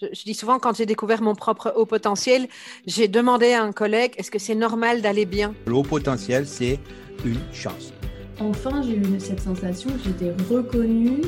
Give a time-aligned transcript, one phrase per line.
[0.00, 2.48] Je, dis souvent, quand j'ai découvert mon propre haut potentiel,
[2.86, 5.54] j'ai demandé à un collègue, est-ce que c'est normal d'aller bien?
[5.66, 6.78] Le haut potentiel, c'est
[7.22, 7.92] une chance.
[8.38, 11.20] Enfin, j'ai eu cette sensation que j'étais reconnue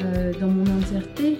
[0.00, 1.36] euh, dans mon entièreté.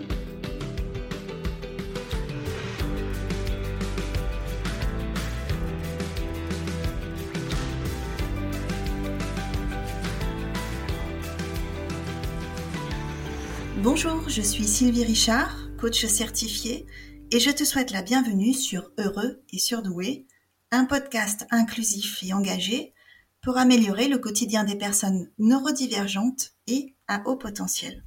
[13.83, 16.87] Bonjour, je suis Sylvie Richard, coach certifié,
[17.31, 20.27] et je te souhaite la bienvenue sur Heureux et Surdoué,
[20.73, 22.95] un podcast inclusif et engagé
[23.43, 28.05] pour améliorer le quotidien des personnes neurodivergentes et à haut potentiel.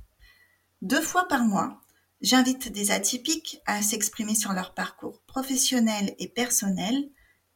[0.81, 1.79] Deux fois par mois,
[2.19, 7.09] j'invite des atypiques à s'exprimer sur leur parcours professionnel et personnel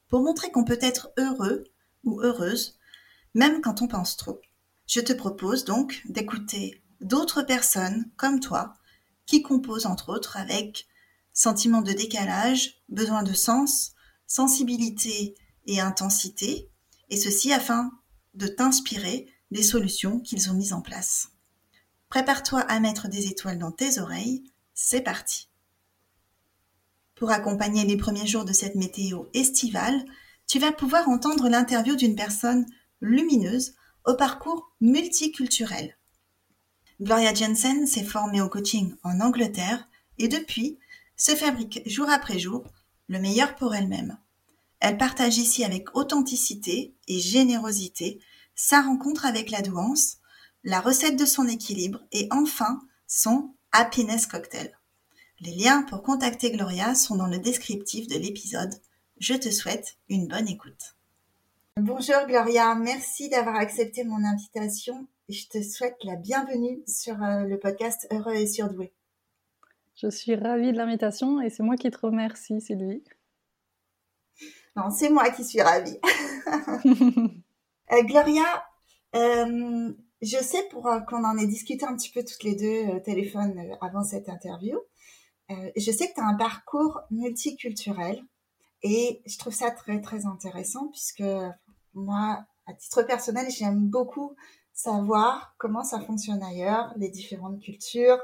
[0.07, 1.65] pour montrer qu'on peut être heureux
[2.05, 2.79] ou heureuse,
[3.33, 4.39] même quand on pense trop.
[4.87, 8.75] Je te propose donc d'écouter d'autres personnes comme toi
[9.25, 10.87] qui composent entre autres avec
[11.33, 13.93] sentiment de décalage, besoin de sens,
[14.27, 15.35] sensibilité
[15.67, 16.69] et intensité,
[17.09, 17.91] et ceci afin
[18.33, 21.29] de t'inspirer des solutions qu'ils ont mises en place.
[22.09, 25.49] Prépare-toi à mettre des étoiles dans tes oreilles, c'est parti.
[27.15, 30.05] Pour accompagner les premiers jours de cette météo estivale,
[30.47, 32.65] tu vas pouvoir entendre l'interview d'une personne
[33.01, 33.73] lumineuse
[34.05, 35.97] au parcours multiculturel.
[37.01, 40.79] Gloria Jensen s'est formée au coaching en Angleterre et depuis
[41.17, 42.63] se fabrique jour après jour
[43.07, 44.17] le meilleur pour elle-même.
[44.79, 48.21] Elle partage ici avec authenticité et générosité
[48.55, 50.17] sa rencontre avec la douance,
[50.63, 54.77] la recette de son équilibre et enfin son happiness cocktail.
[55.41, 58.73] Les liens pour contacter Gloria sont dans le descriptif de l'épisode.
[59.19, 60.94] Je te souhaite une bonne écoute.
[61.81, 67.43] Bonjour Gloria, merci d'avoir accepté mon invitation et je te souhaite la bienvenue sur euh,
[67.43, 68.93] le podcast Heureux et Surdoué.
[69.95, 73.03] Je suis ravie de l'invitation et c'est moi qui te remercie Sylvie.
[74.77, 75.99] Non, c'est moi qui suis ravie.
[77.91, 78.65] Euh, Gloria,
[79.15, 82.99] euh, je sais pour qu'on en ait discuté un petit peu toutes les deux au
[82.99, 84.79] téléphone avant cette interview,
[85.49, 88.25] je sais que tu as un parcours multiculturel
[88.81, 91.21] et je trouve ça très très intéressant puisque
[91.95, 94.35] moi, à titre personnel, j'aime beaucoup
[94.73, 98.19] savoir comment ça fonctionne ailleurs, les différentes cultures,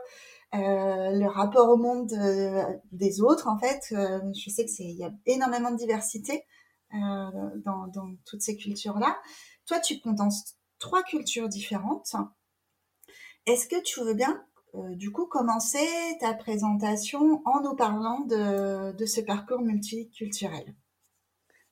[0.54, 3.48] euh, le rapport au monde euh, des autres.
[3.48, 6.46] En fait, euh, je sais que c'est il y a énormément de diversité
[6.94, 9.18] dans, dans, toutes ces cultures-là.
[9.66, 12.18] Toi, tu condenses trois cultures différentes.
[13.46, 14.44] Est-ce que tu veux bien,
[14.74, 15.88] du coup, commencer
[16.20, 20.76] ta présentation en nous parlant de ce parcours multiculturel?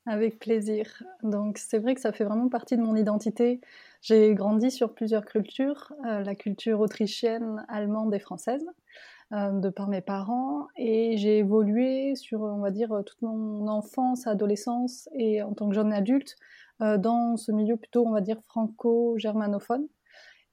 [0.10, 1.04] Avec plaisir.
[1.24, 3.62] Donc c'est vrai que ça fait vraiment partie de mon identité.
[4.02, 8.66] J'ai grandi sur plusieurs cultures, euh, la culture autrichienne, allemande et française,
[9.34, 14.26] euh, de par mes parents, et j'ai évolué sur, on va dire, toute mon enfance,
[14.26, 16.36] adolescence et en tant que jeune adulte
[16.82, 19.88] euh, dans ce milieu plutôt, on va dire, franco-germanophone.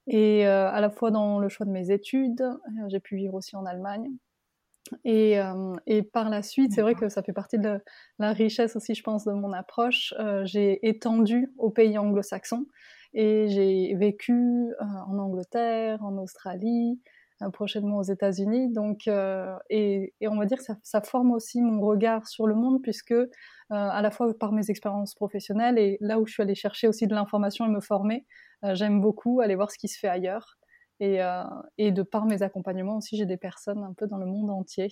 [0.08, 2.48] Et à la fois dans le choix de mes études,
[2.86, 4.08] j'ai pu vivre aussi en Allemagne,
[5.04, 7.80] et, euh, et, par la suite, c'est vrai que ça fait partie de
[8.18, 10.14] la richesse aussi, je pense, de mon approche.
[10.18, 12.66] Euh, j'ai étendu aux pays anglo-saxons
[13.14, 17.00] et j'ai vécu euh, en Angleterre, en Australie,
[17.52, 18.72] prochainement aux États-Unis.
[18.72, 19.08] Donc,
[19.68, 22.80] et, et, on va dire que ça, ça, forme aussi mon regard sur le monde,
[22.82, 23.14] puisque
[23.68, 27.06] à la fois par mes expériences professionnelles et là où je suis allée chercher aussi
[27.06, 28.24] de l'information et me former,
[28.62, 30.56] j'aime beaucoup aller voir ce qui se fait ailleurs.
[31.00, 31.44] Et, euh,
[31.76, 34.88] et de par mes accompagnements aussi, j'ai des personnes un peu dans le monde entier.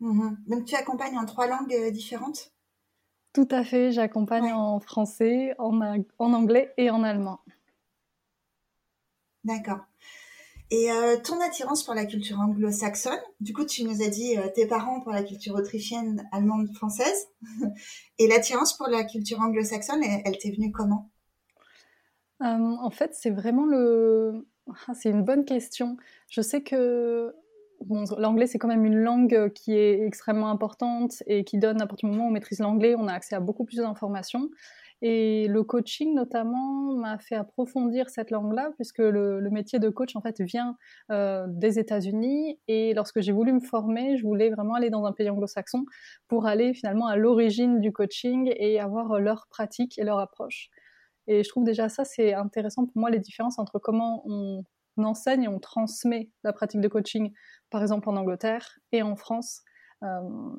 [0.00, 2.52] Mmh Donc tu accompagnes en trois langues euh, différentes?
[3.32, 5.80] Tout à fait, j'accompagne en français, en,
[6.18, 7.40] en, anglais et en allemand.
[9.44, 9.80] D'accord.
[10.70, 14.66] Et euh, ton attirance pour la culture anglo-saxonne, du coup tu nous as dit tes
[14.66, 17.28] parents pour la culture autrichienne, allemande, française,
[18.18, 21.11] et l'attirance pour la culture anglo-saxonne, elle t'est venue comment?
[22.42, 24.46] Euh, en fait, c'est vraiment le.
[24.94, 25.96] C'est une bonne question.
[26.28, 27.34] Je sais que
[28.16, 32.08] l'anglais, c'est quand même une langue qui est extrêmement importante et qui donne, à partir
[32.08, 34.50] du moment où on maîtrise l'anglais, on a accès à beaucoup plus d'informations.
[35.04, 40.20] Et le coaching, notamment, m'a fait approfondir cette langue-là, puisque le, métier de coach, en
[40.20, 40.76] fait, vient
[41.10, 42.60] euh, des États-Unis.
[42.68, 45.84] Et lorsque j'ai voulu me former, je voulais vraiment aller dans un pays anglo-saxon
[46.28, 50.70] pour aller finalement à l'origine du coaching et avoir leur pratique et leur approche.
[51.32, 54.64] Et je trouve déjà ça, c'est intéressant pour moi, les différences entre comment on
[54.98, 57.32] enseigne et on transmet la pratique de coaching,
[57.70, 59.62] par exemple en Angleterre et en France.
[60.02, 60.06] Euh,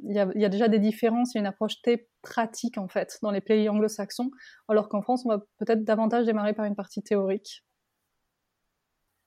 [0.07, 3.19] il y, a déjà des différences, il y a une approche très pratique en fait
[3.21, 4.31] dans les pays anglo-saxons,
[4.67, 7.63] alors qu'en France, on va peut-être davantage démarrer par une partie théorique.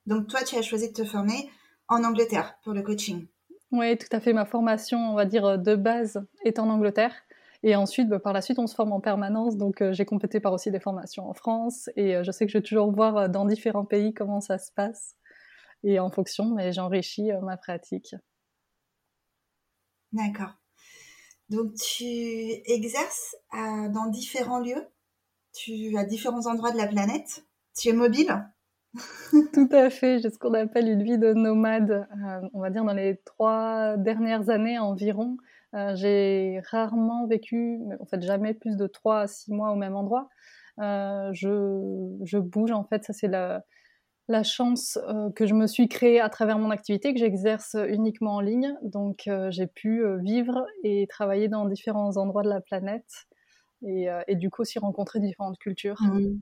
[0.07, 1.51] Donc toi, tu as choisi de te former
[1.89, 3.29] en Angleterre pour le coaching?
[3.73, 4.33] Oui, tout à fait.
[4.33, 7.13] Ma formation, on va dire, de base est en Angleterre.
[7.69, 9.57] Et ensuite, bah, par la suite, on se forme en permanence.
[9.57, 11.91] Donc, j'ai complété par aussi des formations en France.
[11.97, 15.17] Et je sais que je vais toujours voir dans différents pays comment ça se passe.
[15.83, 18.15] Et en fonction, mais j'enrichis ma pratique.
[20.13, 20.55] D'accord.
[21.49, 24.87] Donc, tu exerces dans différents lieux,
[25.53, 27.45] tu à différents endroits de la planète?
[27.77, 28.47] Tu es mobile?
[29.53, 30.21] Tout à fait.
[30.21, 31.91] J'ai ce qu'on appelle une vie de nomade.
[32.13, 35.37] Euh, on va dire dans les trois dernières années environ,
[35.77, 39.95] euh, j'ai rarement vécu, en fait jamais plus de trois à six mois au même
[39.95, 40.29] endroit.
[40.79, 43.05] Euh, je, je, bouge en fait.
[43.05, 43.63] Ça c'est la,
[44.29, 48.37] la chance euh, que je me suis créée à travers mon activité, que j'exerce uniquement
[48.37, 48.75] en ligne.
[48.83, 53.27] Donc j'ai pu vivre et travailler dans différents endroits de la planète
[53.83, 56.01] et, du coup aussi rencontrer différentes cultures.
[56.01, 56.41] Mmh.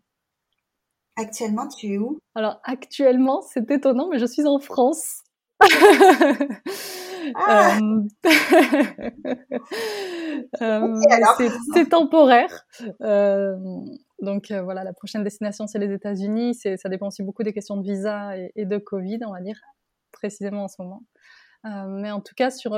[1.16, 2.18] Actuellement, tu es où?
[2.34, 5.22] Alors actuellement, c'est étonnant, mais je suis en France.
[7.34, 7.78] Ah
[11.74, 12.66] c'est temporaire.
[13.00, 16.54] Donc voilà, la prochaine destination, c'est les États-Unis.
[16.54, 19.60] Ça dépend aussi beaucoup des questions de visa et, de Covid, on va dire,
[20.12, 21.02] précisément en ce moment.
[21.64, 22.76] Mais en tout cas, sur,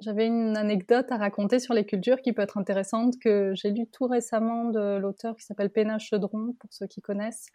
[0.00, 3.86] j'avais une anecdote à raconter sur les cultures qui peut être intéressante, que j'ai lu
[3.86, 7.46] tout récemment de l'auteur qui s'appelle Pena Chedron, pour ceux qui connaissent,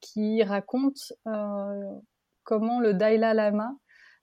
[0.00, 1.12] qui raconte
[2.44, 3.74] comment le Dalai Lama,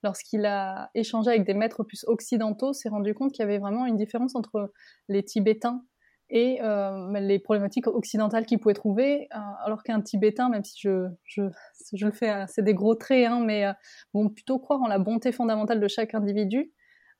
[0.02, 3.86] lorsqu'il a échangé avec des maîtres plus occidentaux, s'est rendu compte qu'il y avait vraiment
[3.86, 4.72] une différence entre
[5.08, 5.82] les Tibétains
[6.30, 11.08] et euh, les problématiques occidentales qu'il pouvait trouver, euh, alors qu'un Tibétain, même si je,
[11.38, 13.72] le fais, c'est des gros traits, hein, mais euh,
[14.12, 16.72] vont plutôt croire en la bonté fondamentale de chaque individu,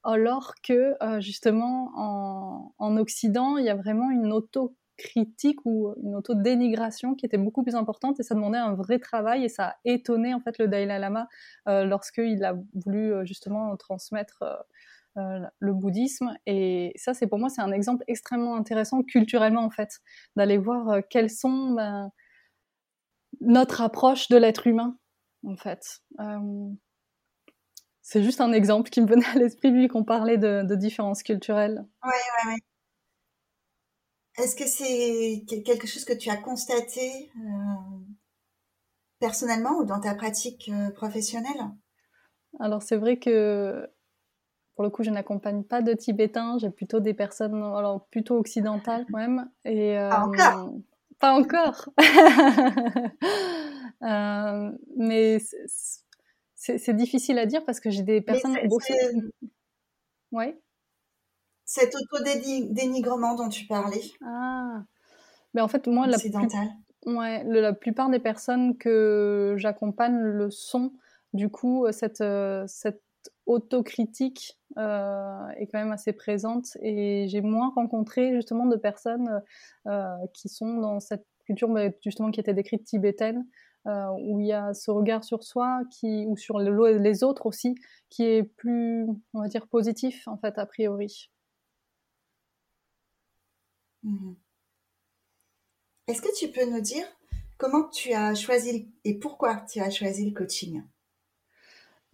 [0.04, 4.26] alors que justement en, en, Occident, il y a vraiment une
[4.98, 9.44] autocritique ou une autodénigration qui était beaucoup plus importante et ça demandait un vrai travail
[9.44, 11.28] et ça a étonné en fait le Dalai Lama
[11.66, 14.42] lorsqu'il a voulu justement transmettre
[15.18, 16.36] euh, le bouddhisme.
[16.46, 19.98] Et ça, c'est pour moi, c'est un exemple extrêmement intéressant culturellement, en fait,
[20.36, 22.12] d'aller voir euh, quelles sont ben,
[23.40, 24.96] notre approche de l'être humain,
[25.44, 26.02] en fait.
[26.20, 26.68] Euh,
[28.02, 31.84] c'est juste un exemple qui me venait à l'esprit vu qu'on parlait de, différences culturelles.
[32.04, 32.60] Oui, oui, oui.
[34.38, 37.30] Est-ce que c'est quelque chose que tu as constaté
[39.18, 41.60] personnellement ou dans ta pratique professionnelle?
[42.60, 43.88] Alors c'est vrai que
[44.78, 49.06] pour le coup, je n'accompagne pas de Tibétains, j'ai plutôt des personnes alors, plutôt occidentales
[49.10, 49.50] quand même.
[49.64, 50.68] Et, pas encore?
[50.68, 50.78] euh,
[51.18, 51.88] Pas encore.
[54.00, 55.38] Euh, Mais
[56.54, 58.56] c'est difficile à dire parce que j'ai des personnes...
[60.30, 60.54] Oui
[61.68, 64.00] Cet auto-dénigrement dont tu parlais.
[64.24, 64.82] Ah
[65.54, 66.16] mais en fait, moi, la,
[67.06, 70.92] ouais, la plupart des personnes que j'accompagne le sont.
[71.32, 73.02] Du coup, cette, euh, cette
[73.46, 79.42] autocritique euh, est quand même assez présente et j'ai moins rencontré justement de personnes
[79.86, 81.74] euh, qui sont dans cette culture
[82.04, 83.46] justement qui était décrite tibétaine
[83.86, 87.74] euh, où il y a ce regard sur soi qui ou sur les autres aussi
[88.10, 91.30] qui est plus on va dire positif en fait a priori.
[94.02, 94.34] Mmh
[96.06, 97.06] Est-ce que tu peux nous dire
[97.58, 100.82] comment tu as choisi et pourquoi tu as choisi le coaching?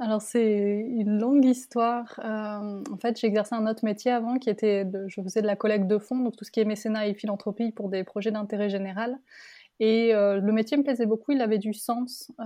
[0.01, 2.19] Alors c'est une longue histoire.
[2.19, 5.87] Euh, en fait, exercé un autre métier avant qui était, je faisais de la collecte
[5.87, 9.19] de fonds, donc tout ce qui est mécénat et philanthropie pour des projets d'intérêt général.
[9.81, 12.45] Et euh, le métier me plaisait beaucoup, il avait du sens, euh,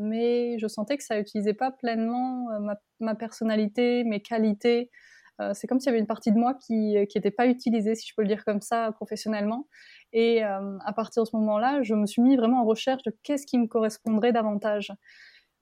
[0.00, 2.48] mais je sentais que ça n'utilisait pas pleinement
[3.00, 4.90] ma, personnalité, mes qualités.
[5.54, 8.14] C'est comme s'il y avait une partie de moi qui n'était pas utilisée, si je
[8.14, 9.66] peux le dire comme ça, professionnellement.
[10.12, 13.46] Et à partir de ce moment-là, je me suis mis vraiment en recherche de qu'est-ce
[13.46, 14.92] qui me correspondrait davantage.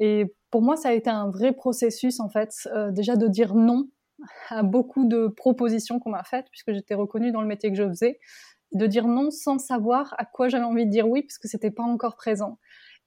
[0.00, 3.54] Et pour moi, ça a été un vrai processus, en fait, euh, déjà de dire
[3.54, 3.88] non
[4.48, 7.88] à beaucoup de propositions qu'on m'a faites, puisque j'étais reconnue dans le métier que je
[7.88, 8.18] faisais,
[8.72, 11.84] de dire non sans savoir à quoi j'avais envie de dire oui, puisque c'était pas
[11.84, 12.58] encore présent.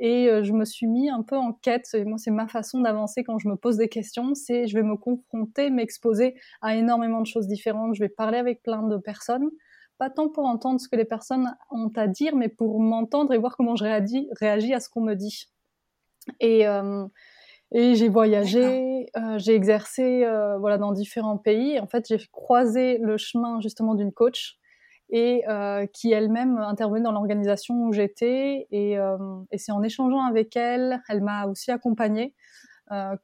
[0.01, 2.81] Et euh, je me suis mis un peu en quête, et moi c'est ma façon
[2.81, 7.22] d'avancer quand je me pose des questions, c'est je vais me confronter, m'exposer à énormément
[7.22, 9.50] de choses différentes, je vais parler avec plein de personnes,
[10.00, 13.38] pas tant pour entendre ce que les personnes ont à dire, mais pour m'entendre et
[13.38, 15.46] voir comment je réagis, réagis à ce qu'on me dit.
[16.39, 17.05] Et, euh,
[17.72, 21.79] et j'ai voyagé, euh, j'ai exercé euh, voilà, dans différents pays.
[21.79, 24.58] En fait, j'ai croisé le chemin justement d'une coach
[25.12, 25.44] et
[25.94, 28.68] qui elle-même intervenait dans l'organisation où j'étais.
[28.72, 28.94] Et,
[29.51, 32.34] et c'est en échangeant avec elle, elle m'a aussi accompagnée,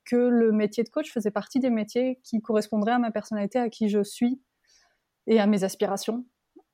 [0.06, 3.70] que le métier de coach faisait partie des métiers qui correspondraient à ma personnalité, à
[3.70, 4.42] qui je suis
[5.28, 6.26] et à mes aspirations.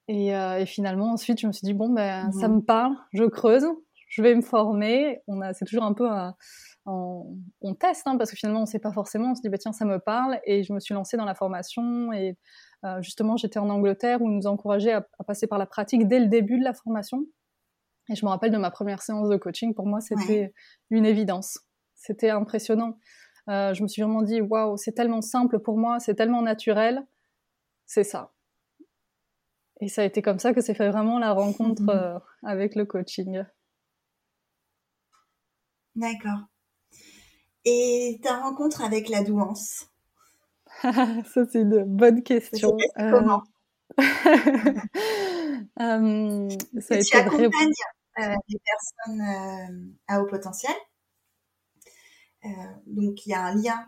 [0.08, 3.24] Et, et finalement, ensuite, je me suis dit, bon, ben, ça mmh me parle, je
[3.24, 3.66] creuse,
[4.10, 5.22] je vais me former.
[5.28, 6.36] On a, c'est toujours un peu un,
[6.86, 9.32] on teste, hein, parce que finalement, on ne sait pas forcément.
[9.32, 10.40] On se dit, bah, tiens, ça me parle.
[10.46, 12.12] Et je me suis lancée dans la formation.
[12.12, 12.38] Et
[12.86, 16.20] euh, justement, j'étais en Angleterre où ils nous encourageaient à, passer par la pratique dès
[16.20, 17.26] le début de la formation.
[18.10, 19.74] Et je me rappelle de ma première séance de coaching.
[19.74, 20.54] Pour moi, c'était
[20.90, 21.60] une évidence.
[21.96, 22.98] C'était impressionnant.
[23.50, 27.06] Euh, je me suis vraiment dit, waouh, c'est tellement simple pour moi, c'est tellement naturel.
[27.86, 28.34] C'est ça.
[29.80, 31.90] Et ça a été comme ça que s'est fait vraiment la rencontre mhm.
[31.90, 33.44] euh, avec le coaching.
[35.96, 36.48] D'accord.
[37.66, 39.93] Et ta rencontre avec la douance?
[41.34, 42.78] Ça, c'est une bonne question.
[43.00, 43.44] Euh, comment
[45.80, 46.50] euh,
[46.80, 47.72] ça a Tu accompagnes
[48.50, 50.74] des personnes à haut potentiel
[52.46, 52.50] euh,
[52.88, 53.86] donc il y a un lien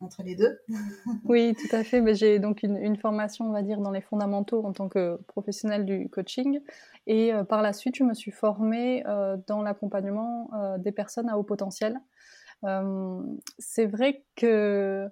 [0.00, 0.60] entre les deux.
[1.24, 2.00] oui, tout à fait.
[2.00, 5.84] Mais j'ai donc une, formation, on va dire, dans les fondamentaux en tant que professionnelle
[5.84, 6.60] du coaching.
[7.06, 11.38] Et euh, par la suite, je me suis formée euh, dans l'accompagnement des personnes à
[11.38, 12.00] haut potentiel.
[13.58, 15.08] c'est vrai que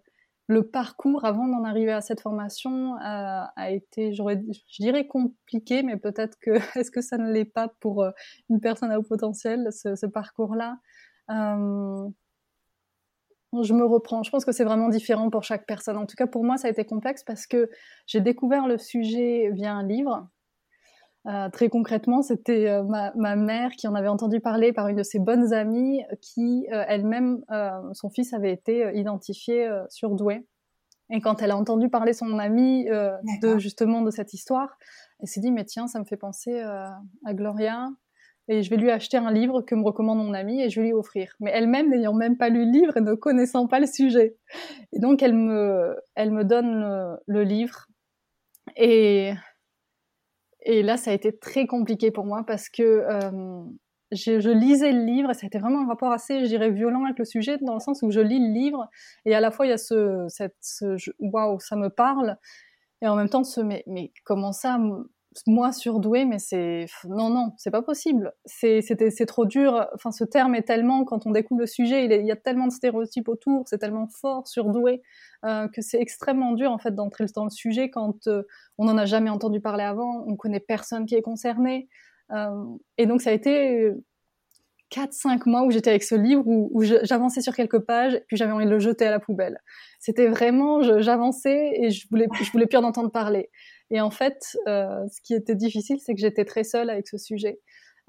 [0.49, 4.23] le parcours avant d'en arriver à cette formation a, été, je
[4.81, 8.05] dirais compliqué, mais peut-être que est-ce que ça ne l'est pas pour
[8.49, 10.79] une personne à haut potentiel, ce, parcours-là?
[13.55, 14.23] Je me reprends.
[14.23, 15.97] Je pense que c'est vraiment différent pour chaque personne.
[15.97, 17.71] En tout cas, pour moi, ça a été complexe parce que
[18.07, 20.29] j'ai découvert le sujet via un livre.
[21.27, 25.03] Euh, très concrètement, c'était euh, ma, mère qui en avait entendu parler par une de
[25.03, 27.43] ses bonnes amies qui, euh, elle-même,
[27.93, 30.47] son fils avait été identifié surdoué.
[31.11, 34.79] Et quand elle a entendu parler son amie de justement de cette histoire,
[35.21, 37.89] elle s'est dit mais tiens, ça me fait penser à Gloria
[38.49, 40.89] et je vais lui acheter un livre que me recommande mon ami et je vais
[40.89, 41.35] lui offrir.
[41.41, 44.37] Mais elle-même n'ayant même pas lu le livre et ne connaissant pas le sujet.
[44.93, 47.87] Et donc elle me, elle me donne le, livre
[48.77, 49.33] et,
[50.69, 53.63] et là ça a été très compliqué pour moi parce que euh,
[54.13, 57.05] je, lisais le livre et ça a été vraiment un rapport assez, je dirais, violent
[57.05, 58.89] avec le sujet dans le sens où je lis le livre
[59.25, 60.57] et à la fois il y a ce, cette,
[61.19, 62.37] waouh, ça me parle
[63.03, 64.79] et en même temps ce, mais, mais comment ça
[65.47, 68.33] moi surdoué, mais c'est non non, c'est pas possible.
[68.47, 69.87] C'est trop dur.
[69.95, 72.73] Enfin, ce terme est tellement quand on découvre le sujet, il, y a tellement de
[72.73, 75.03] stéréotypes autour, c'est tellement fort surdoué
[75.45, 78.43] euh, que c'est extrêmement dur en fait d'entrer dans le sujet quand euh,
[78.79, 81.89] on n'en a jamais entendu parler avant, on connaît personne qui est concerné.
[82.33, 82.65] Euh,
[82.97, 83.93] et donc ça a été
[84.91, 88.65] 4-5 mois où j'étais avec ce livre, où, j'avançais sur quelques pages, puis j'avais envie
[88.65, 89.61] de le jeter à la poubelle.
[89.99, 93.51] C'était vraiment, j'avançais et je voulais, je voulais plus en entendre parler.
[93.91, 97.19] Et en fait, euh, ce qui était difficile, c'est que j'étais très seule avec ce
[97.19, 97.59] sujet.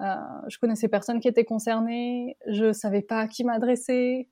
[0.01, 0.15] Euh,
[0.48, 4.29] je connaissais personne qui était concerné, je savais pas à qui m'adresser.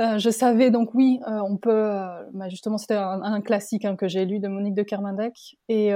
[0.00, 1.90] Euh, je savais donc oui, euh, on peut.
[2.32, 5.92] Bah justement, c'était un, classique hein, que j'ai lu de Monique de Kermandec, et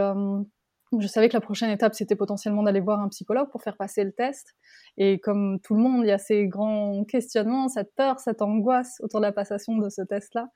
[1.01, 4.05] je savais que la prochaine étape c'était potentiellement d'aller voir un psychologue pour faire passer
[4.05, 4.55] le test.
[4.97, 9.01] Et comme tout le monde, il y a ces grands questionnements, cette peur, cette angoisse
[9.01, 10.49] autour de la passation de ce test-là.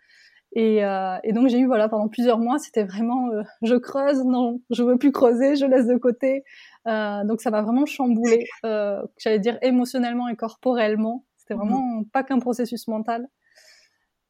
[0.52, 4.25] Et, euh, et, donc j'ai eu voilà pendant plusieurs mois, c'était vraiment euh, je creuse,
[4.25, 6.45] non, je veux plus creuser, je laisse de côté.
[6.87, 11.25] Euh, donc ça m'a vraiment chamboulé, j'allais dire émotionnellement et corporellement.
[11.37, 13.28] C'était vraiment pas qu'un processus mental.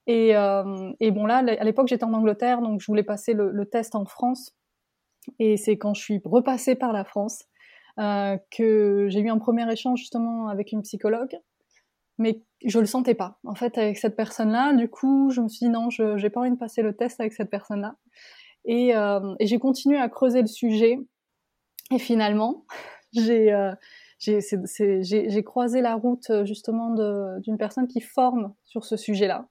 [0.09, 0.31] Et,
[1.01, 3.95] et, bon là, à l'époque j'étais en Angleterre, donc je voulais passer le, le test
[3.95, 4.55] en France.
[5.39, 7.45] Et c'est quand je suis repassée par la France
[7.99, 11.39] euh, que j'ai eu un premier échange justement avec une psychologue
[12.19, 13.39] mais je le sentais pas.
[13.45, 16.41] En fait, avec cette personne-là, du coup, je me suis dit non, je j'ai pas
[16.41, 17.97] envie de passer le test avec cette personne-là.
[18.65, 20.99] Et, euh, j'ai continué à creuser le sujet.
[21.93, 22.65] Et finalement,
[23.13, 23.73] j'ai euh,
[24.19, 26.95] j'ai croisé la route justement
[27.41, 29.49] d'une personne qui forme sur ce sujet-là.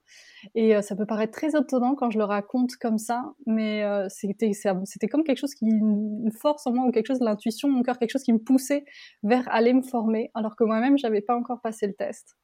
[0.54, 4.06] Et euh, ça peut paraître très étonnant quand je le raconte comme ça, mais euh,
[4.08, 7.82] c'était comme quelque chose qui une force en moi ou quelque chose de l'intuition, mon
[7.82, 8.84] cœur, quelque chose qui me poussait
[9.22, 12.36] vers aller me former, alors que moi-même j'avais pas encore passé le test.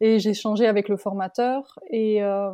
[0.00, 2.52] Et j'ai changé avec le formateur et, euh,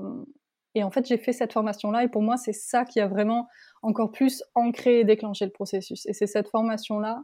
[0.75, 3.47] et en fait, j'ai fait cette formation-là et pour moi, c'est ça qui a vraiment
[3.83, 6.07] encore plus ancré et déclenché le processus.
[6.07, 7.23] Et c'est cette formation-là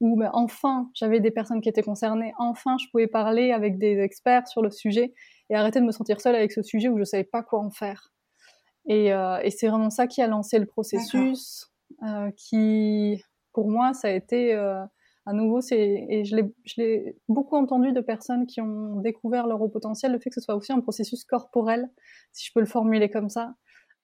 [0.00, 3.98] où ben, enfin, j'avais des personnes qui étaient concernées, enfin, je pouvais parler avec des
[4.00, 5.14] experts sur le sujet
[5.48, 7.70] et arrêter de me sentir seule avec ce sujet où je savais pas quoi en
[7.70, 8.12] faire.
[8.86, 11.70] Et, euh, et c'est vraiment ça qui a lancé le processus,
[12.02, 14.82] euh, qui, pour moi, ça a été euh,
[15.26, 16.36] à nouveau, c'est et je
[16.76, 20.40] l'ai beaucoup entendu de personnes qui ont découvert leur haut potentiel, le fait que ce
[20.40, 21.88] soit aussi un processus corporel,
[22.32, 23.54] si je peux le formuler comme ça,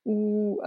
[0.05, 0.61] où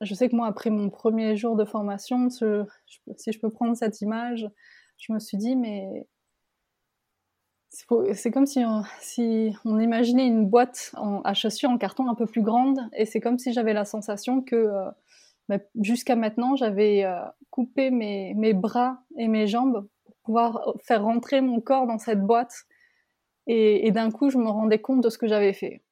[0.00, 4.00] je sais que moi, après mon premier jour de formation, si je peux prendre cette
[4.00, 4.48] image,
[4.98, 6.06] je me suis dit, mais
[7.70, 12.80] c'est comme si on, imaginait une boîte à chaussures en carton un peu plus grande,
[12.94, 14.56] et c'est comme si j'avais la sensation que
[15.50, 21.40] euh, jusqu'à maintenant, j'avais euh, coupé mes, bras et mes jambes pour pouvoir faire rentrer
[21.40, 22.54] mon corps dans cette boîte.
[23.46, 25.82] et, d'un coup, je me rendais compte de ce que j'avais fait.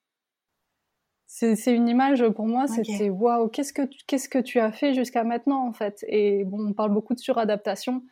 [1.26, 5.24] C'est une image pour moi, c'était waouh, qu'est-ce que qu'est-ce que tu as fait jusqu'à
[5.24, 6.04] maintenant en fait?
[6.08, 8.02] Et bon, on parle beaucoup de suradaptation,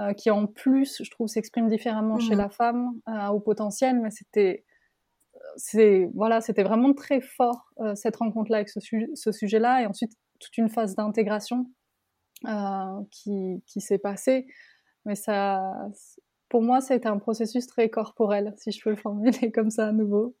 [0.00, 4.00] euh, qui en plus, je trouve, s'exprime différemment chez mmh la femme euh, au potentiel,
[4.00, 4.64] mais c'était
[5.56, 8.80] c'est voilà, c'était vraiment très fort euh, cette rencontre-là avec ce,
[9.14, 11.66] ce sujet-là, et ensuite toute une phase d'intégration
[13.10, 14.46] qui, qui s'est passée.
[15.06, 15.72] Mais ça,
[16.48, 19.70] pour moi, ça a été un processus très corporel, si je peux le formuler comme
[19.70, 20.36] ça à nouveau.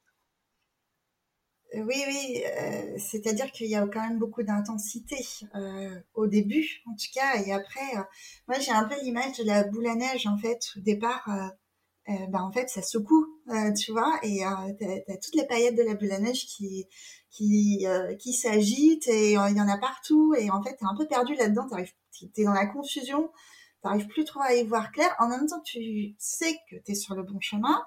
[1.76, 5.16] Oui, oui, euh, c'est-à-dire qu'il y a quand même beaucoup d'intensité
[5.56, 8.02] euh, au début, en tout cas, et après, euh,
[8.46, 11.28] moi j'ai un peu l'image de la boule à neige, en fait, au départ,
[12.28, 13.26] bah, en fait, ça secoue,
[13.76, 14.40] tu vois, et
[14.78, 16.86] t'as as toutes les paillettes de la boule à neige qui
[17.30, 17.86] qui
[18.20, 21.34] qui s'agitent et il y en a partout, et en fait, t'es un peu perdu
[21.34, 21.66] là-dedans,
[22.34, 23.30] t'es dans la confusion,
[23.82, 25.14] t'arrives plus trop à y voir clair.
[25.18, 27.82] En même temps, tu sais que tu es sur le bon chemin.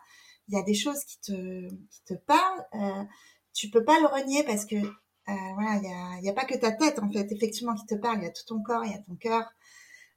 [0.50, 2.66] Il y a des choses qui te, qui te parlent.
[3.58, 6.34] Euh, tu peux pas le renier parce que euh, voilà, il y a, y a
[6.34, 8.20] pas que ta tête en fait, effectivement, qui te parle.
[8.20, 9.46] Il y a tout ton corps, il y a ton cœur.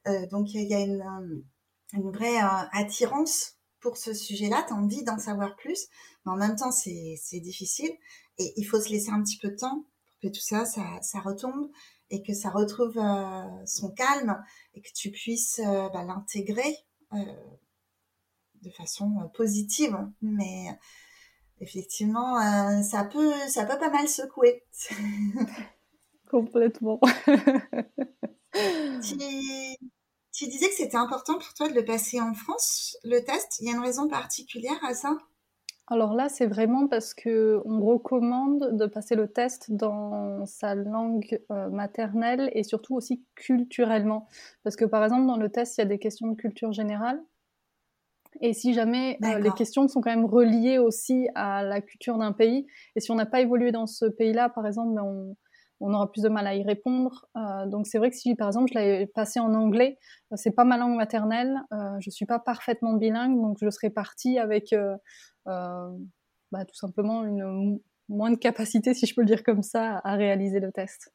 [0.06, 1.44] Euh, donc il y a une,
[1.92, 4.64] une vraie euh, attirance pour ce sujet-là.
[4.66, 5.86] Tu as envie d'en savoir plus,
[6.24, 7.90] mais en même temps, c'est difficile
[8.38, 11.20] et il faut se laisser un petit peu de temps pour que tout ça, ça,
[11.20, 11.70] retombe
[12.10, 14.42] et que ça retrouve euh, son calme
[14.74, 16.76] et que tu puisses euh, bah, l'intégrer
[17.12, 17.34] euh,
[18.62, 19.96] de façon positive.
[20.22, 20.78] Mais
[21.60, 22.40] effectivement,
[22.82, 24.64] ça peut, ça peut pas mal secouer.
[26.30, 27.00] Complètement.
[29.02, 29.16] tu,
[30.32, 33.58] tu disais que c'était important pour toi de le passer en France, le test.
[33.60, 35.18] Il y a une raison particulière à ça?
[35.88, 41.42] Alors là, c'est vraiment parce que on recommande de passer le test dans sa langue
[41.50, 44.28] euh, maternelle et surtout aussi culturellement.
[44.62, 47.20] Parce que par exemple, dans le test, il y a des questions de culture générale.
[48.40, 52.32] Et si jamais euh, les questions sont quand même reliées aussi à la culture d'un
[52.32, 52.66] pays,
[52.96, 55.36] et si on n'a pas évolué dans ce pays-là, par exemple, ben, on,
[55.80, 57.26] on aura plus de mal à y répondre.
[57.36, 59.98] Euh, donc c'est vrai que si par exemple je l'avais passé en anglais,
[60.34, 64.38] c'est pas ma langue maternelle, euh, je suis pas parfaitement bilingue, donc je serais partie
[64.38, 64.96] avec euh,
[65.46, 70.14] bah, tout simplement une moins de capacité, si je peux le dire comme ça, à
[70.16, 71.12] réaliser le test.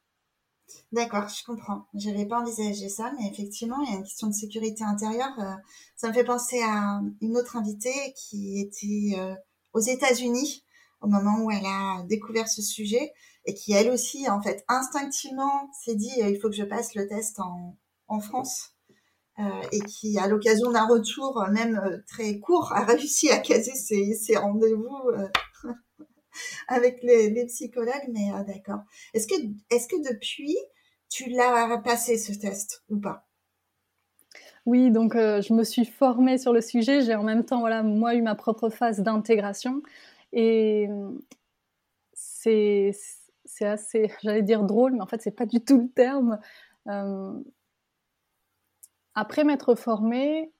[0.92, 1.86] D'accord, je comprends.
[1.94, 5.34] Je n'avais pas envisagé ça, mais effectivement, il y a une question de sécurité intérieure.
[5.38, 5.54] Euh,
[5.96, 9.34] ça me fait penser à une autre invitée qui était euh,
[9.72, 10.64] aux États-Unis
[11.00, 13.12] au moment où elle a découvert ce sujet
[13.46, 17.06] et qui, elle aussi, en fait, instinctivement s'est dit il faut que je passe le
[17.06, 18.72] test en, France.
[19.38, 23.38] Euh, et qui, à l'occasion d'un retour, euh, même euh, très court, a réussi à
[23.38, 24.96] caser ses rendez-vous
[26.68, 28.08] avec les, les, psychologues.
[28.12, 28.80] Mais d'accord.
[29.14, 29.34] Est-ce que,
[29.70, 30.56] est-ce que depuis,
[31.08, 33.26] tu l'as passé ce test ou pas?
[34.66, 37.02] Oui, donc je me suis formée sur le sujet.
[37.02, 39.80] J'ai en même temps, voilà, moi, eu ma propre phase d'intégration.
[40.32, 40.88] Et
[42.12, 42.92] c'est,
[43.60, 46.38] assez, j'allais dire drôle, mais en fait, c'est pas du tout le terme.
[46.88, 47.32] Euh,
[49.14, 50.52] après m'être formée,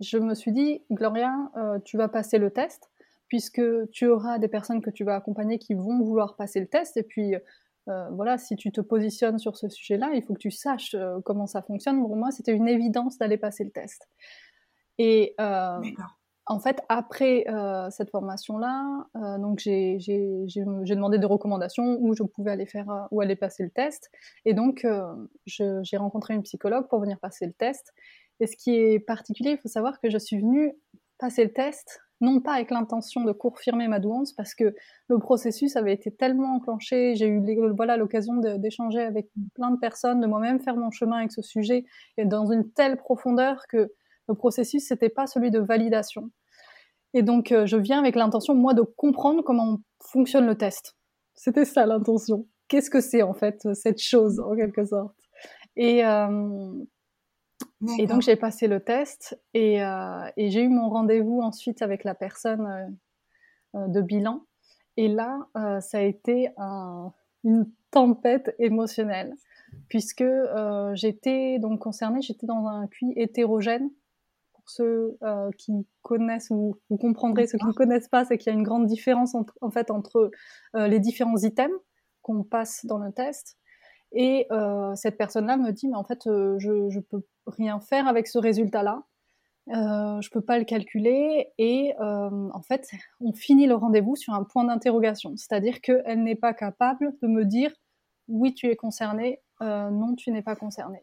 [0.00, 2.90] je me suis dit, Gloria, euh, tu vas passer le test,
[3.28, 6.96] puisque tu auras des personnes que tu vas accompagner qui vont vouloir passer le test.
[6.96, 7.34] Et puis,
[7.88, 11.20] euh, voilà, si tu te positionnes sur ce sujet-là, il faut que tu saches euh,
[11.24, 12.00] comment ça fonctionne.
[12.00, 14.08] Pour moi, c'était une évidence d'aller passer le test.
[14.98, 15.34] Et
[16.50, 17.44] en fait, après
[17.90, 19.06] cette formation-là,
[19.38, 19.98] donc j'ai
[20.56, 24.10] demandé des recommandations où je pouvais aller faire, où aller passer le test.
[24.44, 24.84] Et donc,
[25.46, 27.94] j'ai rencontré une psychologue pour venir passer le test.
[28.40, 30.74] Et ce qui est particulier, il faut savoir que je suis venue
[31.18, 34.74] passer le test, non pas avec l'intention de confirmer ma douance, parce que
[35.08, 37.42] le processus avait été tellement enclenché, j'ai eu
[37.76, 41.84] voilà l'occasion d'échanger avec plein de personnes, de moi-même faire mon chemin avec ce sujet,
[42.16, 43.92] et dans une telle profondeur que
[44.28, 46.30] le processus, c'était pas celui de validation.
[47.14, 50.94] Et donc, euh, je viens avec l'intention, moi, de comprendre comment fonctionne le test.
[51.34, 52.46] C'était ça l'intention.
[52.68, 55.16] Qu'est-ce que c'est, en fait, cette chose, en quelque sorte?
[55.76, 56.72] Et, euh,
[57.98, 62.04] et donc, j'ai passé le test et, euh, et j'ai eu mon rendez-vous ensuite avec
[62.04, 62.96] la personne
[63.74, 64.44] de bilan.
[64.96, 65.46] Et là,
[65.80, 66.50] ça a été
[67.44, 69.34] une tempête émotionnelle
[69.88, 70.24] puisque
[70.94, 73.90] j'étais donc concernée, j'étais dans un QI hétérogène
[74.68, 78.54] ceux euh, qui connaissent ou vous comprendrez ceux qui ne connaissent pas, c'est qu'il y
[78.54, 80.30] a une grande différence entre, en fait entre
[80.76, 81.74] euh, les différents items
[82.22, 83.56] qu'on passe dans le test.
[84.12, 88.26] Et euh, cette personne-là me dit, mais en fait, je ne peux rien faire avec
[88.26, 89.02] ce résultat-là.
[89.68, 92.88] Euh, je peux pas le calculer et en fait
[93.20, 97.44] on finit le rendez-vous sur un point d'interrogation, c'est-à-dire qu'elle n'est pas capable de me
[97.44, 97.70] dire
[98.28, 101.02] oui tu es concerné, non tu n'es pas concerné.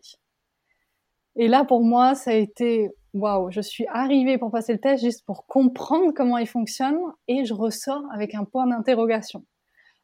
[1.35, 5.03] Et là, pour moi, ça a été waouh, je suis arrivée pour passer le test
[5.03, 9.45] juste pour comprendre comment il fonctionne et je ressors avec un point d'interrogation.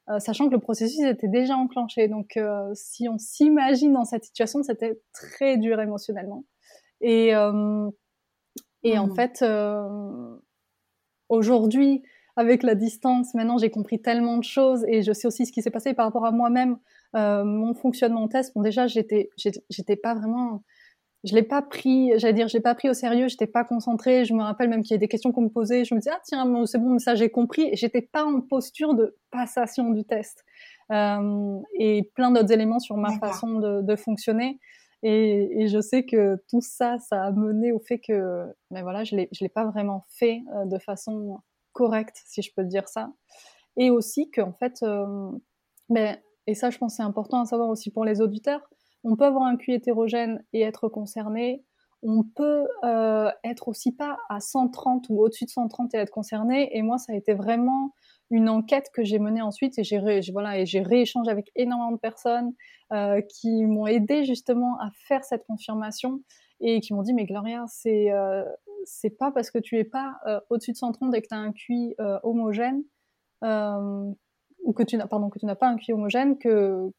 [0.09, 2.07] Euh, sachant que le processus était déjà enclenché.
[2.07, 6.43] Donc, euh, si on s'imagine dans cette situation, c'était très dur émotionnellement.
[7.01, 7.89] Et, euh,
[8.83, 9.15] et en mmh.
[9.15, 9.45] fait,
[11.29, 12.01] aujourd'hui,
[12.35, 15.61] avec la distance, maintenant j'ai compris tellement de choses et je sais aussi ce qui
[15.61, 16.77] s'est passé par rapport à moi-même,
[17.13, 18.53] mon fonctionnement test.
[18.55, 19.29] Bon, déjà, j'étais,
[19.69, 20.63] j'étais pas vraiment
[21.23, 24.25] je l'ai pas pris, j'allais dire, je l'ai pas pris au sérieux, j'étais pas concentrée.
[24.25, 26.11] Je me rappelle même qu'il y a des questions qu'on me posait, je me disais
[26.13, 27.69] ah tiens c'est bon, ça j'ai compris.
[27.71, 30.43] Et j'étais pas en posture de passation du test
[30.91, 34.59] euh, et plein d'autres éléments sur ma façon de, de fonctionner.
[35.03, 39.03] Et, et, je sais que tout ça, ça a mené au fait que, mais voilà,
[39.03, 41.39] je l'ai, je l'ai pas vraiment fait euh, de façon
[41.71, 43.11] correcte, si je peux dire ça.
[43.77, 45.31] Et aussi que en fait, euh,
[45.89, 48.61] mais et ça, je pense c'est important à savoir aussi pour les auditeurs
[49.03, 51.63] on peut avoir un QI hétérogène et être concerné.
[52.03, 56.75] On peut euh, être aussi pas à 130 ou au-dessus de 130 et être concerné.
[56.75, 57.93] Et moi, ça a été vraiment
[58.31, 59.99] une enquête que j'ai menée ensuite et j'ai
[60.31, 62.53] voilà et j'ai rééchangé avec énormément de personnes
[62.93, 66.21] euh, qui m'ont aidé justement à faire cette confirmation
[66.61, 68.45] et qui m'ont dit mais Gloria c'est euh,
[69.19, 70.15] pas parce que tu es pas
[70.49, 72.83] au-dessus de 130 et que tu as un QI homogène
[73.43, 76.89] ou que tu n'as que tu n'as pas un QI homogène que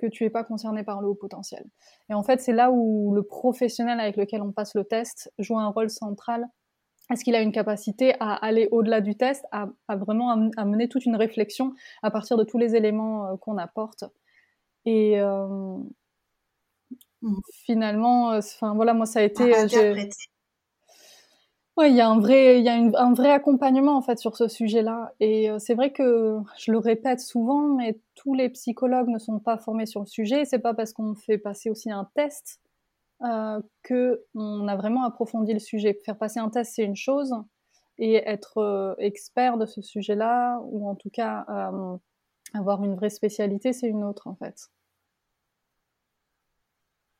[0.00, 1.64] que tu es pas concerné par le haut potentiel.
[2.08, 5.58] Et en fait, c'est là où le professionnel avec lequel on passe le test joue
[5.58, 6.46] un rôle central.
[7.12, 11.06] Est-ce qu'il a une capacité à aller au-delà du test, à, vraiment à, mener toute
[11.06, 14.04] une réflexion à partir de tous les éléments euh, qu'on apporte?
[14.86, 15.76] Et euh,
[17.22, 17.40] mmh.
[17.64, 19.52] finalement, euh, enfin voilà, moi ça a été
[21.88, 25.12] il y a un vrai, y a un vrai accompagnement en fait sur ce sujet-là.
[25.20, 29.38] Et euh, c'est vrai que je le répète souvent, mais tous les psychologues ne sont
[29.38, 30.44] pas formés sur le sujet.
[30.44, 32.60] C'est pas parce qu'on fait passer aussi un test
[33.22, 35.98] euh, que on a vraiment approfondi le sujet.
[36.04, 37.34] Faire passer un test, c'est une chose,
[37.98, 41.96] et être euh, expert de ce sujet-là, ou en tout cas euh,
[42.54, 44.70] avoir une vraie spécialité, c'est une autre en fait.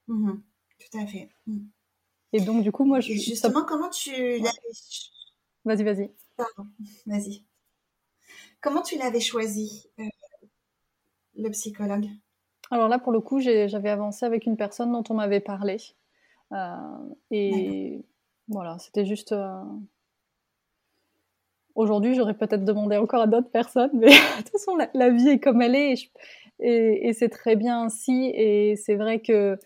[0.09, 0.41] Mmh
[0.81, 1.29] tout à fait.
[1.47, 1.59] Mmh.
[2.33, 3.13] Et donc, du coup, moi, je.
[3.13, 4.51] justement, comment tu l'avais.
[5.65, 6.11] Vas-y, vas-y.
[6.37, 6.71] Pardon,
[7.07, 7.45] vas-y.
[8.61, 10.05] Comment tu l'avais choisi, euh,
[11.37, 12.09] le psychologue?
[12.71, 15.79] Alors là, pour le coup, j'avais avancé avec une personne dont on m'avait parlé.
[16.53, 16.77] Euh,
[17.31, 18.05] et
[18.49, 19.33] voilà, c'était juste.
[19.33, 19.63] Euh,
[21.75, 25.41] aujourd'hui, j'aurais peut-être demandé encore à d'autres personnes, mais de toute façon, la, vie est
[25.41, 26.11] comme elle est,
[26.61, 28.31] et, et c'est très bien ainsi.
[28.35, 29.59] Et c'est vrai que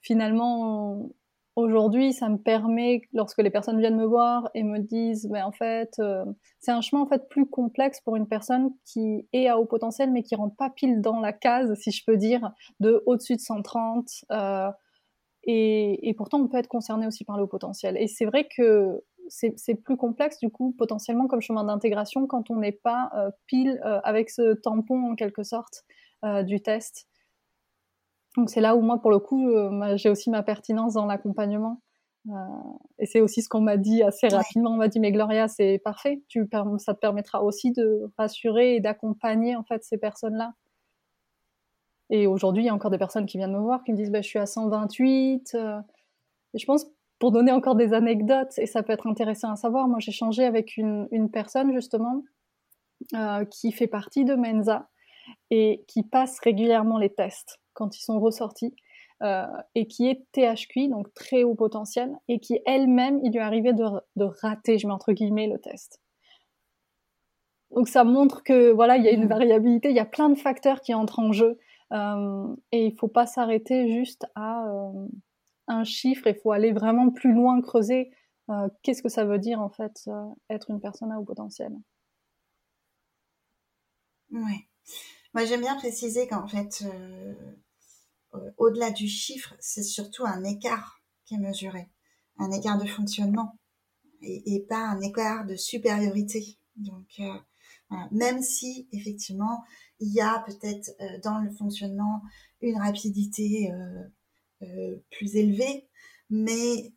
[0.00, 1.08] finalement,
[1.56, 5.52] Aujourd'hui, ça me permet, lorsque les personnes viennent me voir et me disent, mais en
[5.52, 6.24] fait, euh,
[6.58, 10.10] c'est un chemin en fait plus complexe pour une personne qui est à haut potentiel,
[10.10, 13.40] mais qui rentre pas pile dans la case, si je peux dire, de au-dessus de
[13.40, 14.08] 130.
[14.32, 14.68] Euh,
[15.44, 17.96] et, pourtant, on peut être concerné aussi par le haut potentiel.
[17.98, 22.56] Et c'est vrai que c'est plus complexe, du coup, potentiellement comme chemin d'intégration, quand on
[22.56, 25.84] n'est pas euh, pile avec ce tampon, en quelque sorte,
[26.44, 27.06] du test.
[28.36, 31.80] Donc c'est là où moi, pour le coup, euh, j'ai aussi ma pertinence dans l'accompagnement.
[32.28, 32.32] Euh,
[32.98, 34.70] et c'est aussi ce qu'on m'a dit assez rapidement.
[34.70, 36.22] On m'a dit, mais Gloria, c'est parfait.
[36.28, 40.54] Tu, ça te permettra aussi de rassurer et d'accompagner en fait ces personnes-là.
[42.10, 44.10] Et aujourd'hui, il y a encore des personnes qui viennent me voir, qui me disent,
[44.10, 45.52] bah, je suis à 128.
[45.54, 45.80] Euh.
[46.54, 46.86] Et je pense,
[47.18, 50.44] pour donner encore des anecdotes, et ça peut être intéressant à savoir, moi j'ai changé
[50.44, 52.22] avec une, une personne justement
[53.50, 54.88] qui fait partie de Mensa
[55.50, 58.74] et qui passe régulièrement les tests quand ils sont ressortis,
[59.22, 63.42] euh, et qui est THQ, donc très haut potentiel, et qui elle-même, il lui est
[63.42, 63.84] arrivé de,
[64.16, 66.00] de, rater, je mets entre guillemets, le test.
[67.70, 69.28] Donc ça montre que voilà, il y a une mmh.
[69.28, 71.58] variabilité, il y a plein de facteurs qui entrent en jeu,
[71.92, 75.06] euh, et il faut pas s'arrêter juste à euh,
[75.68, 78.10] un chiffre, il faut aller vraiment plus loin, creuser.
[78.82, 80.06] Qu'est-ce que ça veut dire en fait
[80.50, 81.72] être une personne à haut potentiel
[84.34, 84.68] Ouais.
[85.32, 87.34] Moi, j'aime bien préciser qu'en fait, euh,
[88.58, 91.88] au-delà du chiffre, c'est surtout un écart qui est mesuré,
[92.38, 93.58] un écart de fonctionnement
[94.22, 96.58] et, pas un écart de supériorité.
[96.76, 99.64] Donc, euh, même si effectivement
[100.00, 100.90] il y a peut-être
[101.22, 102.22] dans le fonctionnement
[102.60, 103.70] une rapidité
[105.10, 105.86] plus élevée,
[106.30, 106.92] mais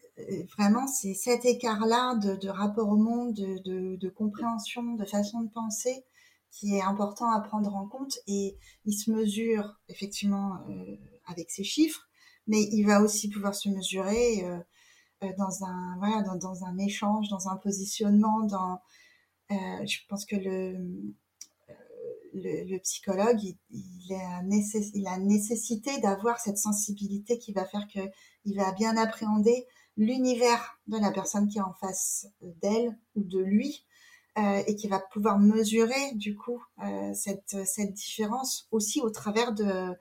[0.58, 6.06] vraiment c'est cet écart-là de, rapport au monde, de, compréhension, de façon de penser
[6.52, 11.64] qui est important à prendre en compte et il se mesure effectivement euh, avec ces
[11.64, 12.08] chiffres,
[12.48, 14.60] mais il va aussi pouvoir se mesurer euh,
[15.24, 18.82] euh, dans un voilà dans, un échange, dans un positionnement, dans
[19.50, 21.16] je pense que le
[22.34, 24.42] le, psychologue il, a,
[24.94, 28.02] il a nécessité d'avoir cette sensibilité qui va faire que
[28.46, 29.66] il va bien appréhender
[29.98, 33.86] l'univers de la personne qui est en face d'elle ou de lui
[34.38, 39.54] euh, et qui va pouvoir mesurer du coup euh, cette, cette différence aussi au travers
[39.54, 39.92] de,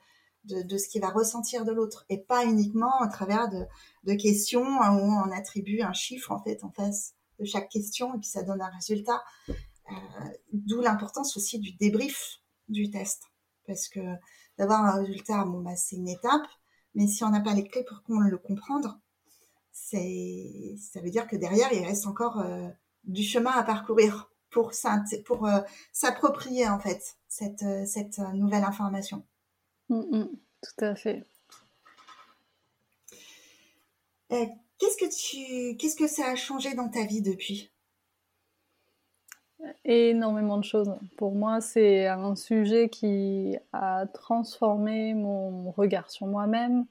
[0.46, 5.24] de, ce qu'il va ressentir de l'autre et pas uniquement à travers de, questions où
[5.26, 8.62] on attribue un chiffre en fait en face de chaque question et puis ça donne
[8.62, 9.22] un résultat.
[9.48, 9.54] Euh,
[10.52, 13.24] D'où l'importance aussi du débrief du test
[13.66, 14.00] parce que
[14.59, 16.46] d'avoir un résultat, bon bah c'est une étape,
[16.94, 19.00] mais si on n'a pas les clés pour le comprendre,
[19.72, 22.68] c'est ça veut dire que derrière il reste encore euh,
[23.04, 25.61] du chemin à parcourir pour euh,
[25.92, 29.24] s'approprier en fait cette cette nouvelle information.
[29.88, 30.29] Mmh, mmh.
[30.62, 31.25] tout à fait.
[34.29, 37.70] qu'est-ce que tu qu'est-ce que ça a changé dans ta vie depuis?
[39.85, 40.92] Énormément de choses.
[41.16, 46.87] Pour moi, c'est un sujet qui a transformé mon regard sur moi-même,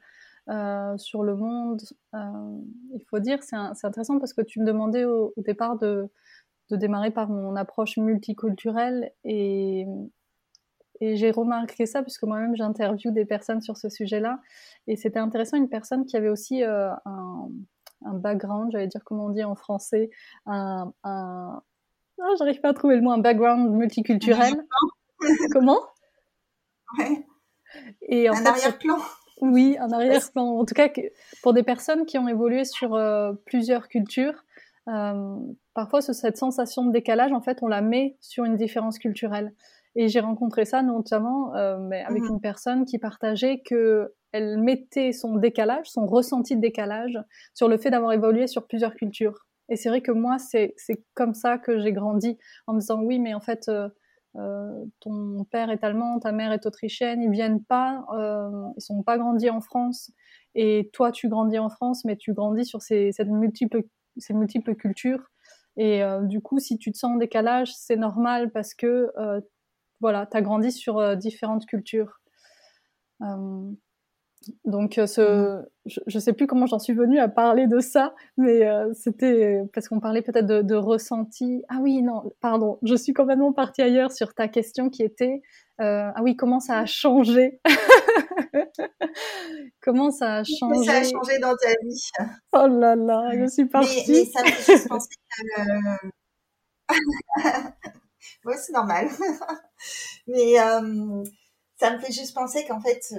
[0.50, 1.82] euh, sur le monde.
[2.16, 2.58] Euh,
[2.94, 6.10] il faut dire, c'est intéressant parce que tu me demandais au, départ de,
[6.70, 9.86] de, démarrer par mon approche multiculturelle et,
[11.02, 14.40] et j'ai remarqué ça puisque moi-même j'interviewe des personnes sur ce sujet-là
[14.88, 17.50] et c'était intéressant une personne qui avait aussi euh, un,
[18.06, 20.10] un, background, j'allais dire comment on dit en français,
[20.46, 21.62] un, un
[22.22, 24.54] ah, j'arrive pas à trouver le mot, un background multiculturel.
[25.52, 25.80] comment?
[26.98, 27.26] Ouais.
[28.04, 28.98] Et en un arrière-plan.
[29.42, 30.60] Oui, un arrière-plan.
[30.60, 30.90] En tout cas,
[31.44, 34.46] pour des personnes qui ont évolué sur euh, plusieurs cultures,
[34.88, 35.36] euh,
[35.74, 39.54] parfois cette sensation de décalage, en fait, on la met sur une différence culturelle.
[39.96, 42.34] Et j'ai rencontré ça notamment euh, mais avec mhm.
[42.34, 47.18] une personne qui partageait que elle mettait son décalage, son ressenti de décalage,
[47.54, 49.46] sur le fait d'avoir évolué sur plusieurs cultures.
[49.70, 50.76] Et c'est vrai que moi, c'est
[51.14, 53.72] comme ça que j'ai grandi, en me disant oui, mais en fait,
[54.38, 59.02] euh, ton père est allemand, ta mère est autrichienne, ils viennent pas, euh, ils sont
[59.04, 60.12] pas grandis en France,
[60.56, 63.84] et toi tu grandis en France, mais tu grandis sur ces, cette multiple,
[64.18, 65.32] ces multiples cultures,
[65.78, 69.40] et euh, du coup si tu te sens en décalage, c'est normal parce que euh,
[70.06, 72.20] voilà, tu as grandi sur euh, différentes cultures.
[74.64, 75.66] Donc, euh, ce, mmh.
[75.86, 79.62] je ne sais plus comment j'en suis venue à parler de ça, mais euh, c'était
[79.74, 81.64] parce qu'on parlait peut-être de, de, ressenti.
[81.68, 85.42] Ah oui, non, pardon, je suis complètement partie ailleurs sur ta question qui était
[85.82, 87.60] euh, ah oui, comment ça a changé
[89.82, 92.10] Comment ça a changé Ça a changé dans ta vie?
[92.54, 94.04] Oh là là, je suis partie.
[94.12, 95.10] Mais, mais ça fait juste penser
[98.44, 98.50] que.
[98.50, 99.10] oui, c'est normal.
[100.28, 101.24] mais euh,
[101.80, 103.14] ça me fait juste penser qu'en fait,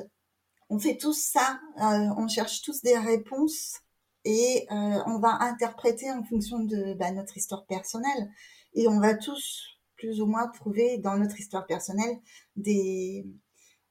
[0.69, 3.81] on fait tous ça, euh, on cherche tous des réponses
[4.25, 8.31] et euh, on va interpréter en fonction de bah, notre histoire personnelle
[8.75, 12.19] et on va tous plus ou moins trouver dans notre histoire personnelle
[12.57, 13.25] des,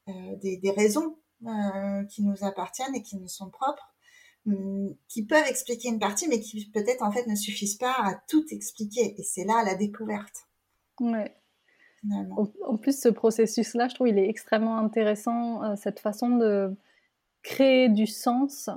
[0.08, 1.18] des, des, raisons
[2.10, 3.96] qui nous appartiennent et qui nous sont propres,
[4.46, 8.16] hum, qui peuvent expliquer une partie, mais qui peut-être en fait ne suffisent pas à
[8.28, 9.20] tout expliquer.
[9.20, 10.45] Et c'est là la découverte.
[11.00, 11.36] Ouais.
[12.68, 16.76] En, plus, ce processus-là, je trouve, il est extrêmement intéressant, euh, cette façon de
[17.42, 18.70] créer du sens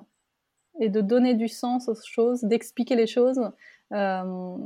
[0.81, 3.41] et de donner du sens aux choses, d'expliquer les choses.
[3.93, 4.57] Euh,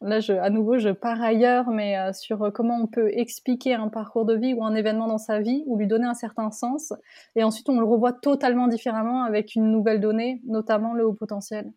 [0.00, 3.88] là, je, à nouveau, je pars ailleurs, mais euh, sur comment on peut expliquer un
[3.88, 6.92] parcours de vie ou un événement dans sa vie, ou lui donner un certain sens,
[7.34, 11.72] et ensuite on le revoit totalement différemment avec une nouvelle donnée, notamment le haut potentiel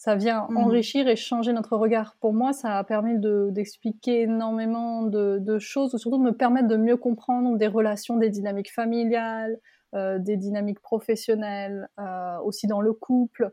[0.00, 0.56] ça vient mmh.
[0.56, 2.16] enrichir et changer notre regard.
[2.20, 6.68] Pour moi, ça a permis d'expliquer énormément de, de, choses, ou surtout de me permettre
[6.68, 9.58] de mieux comprendre des relations, des dynamiques familiales,
[9.94, 13.52] euh, des dynamiques professionnelles, euh, aussi dans le couple.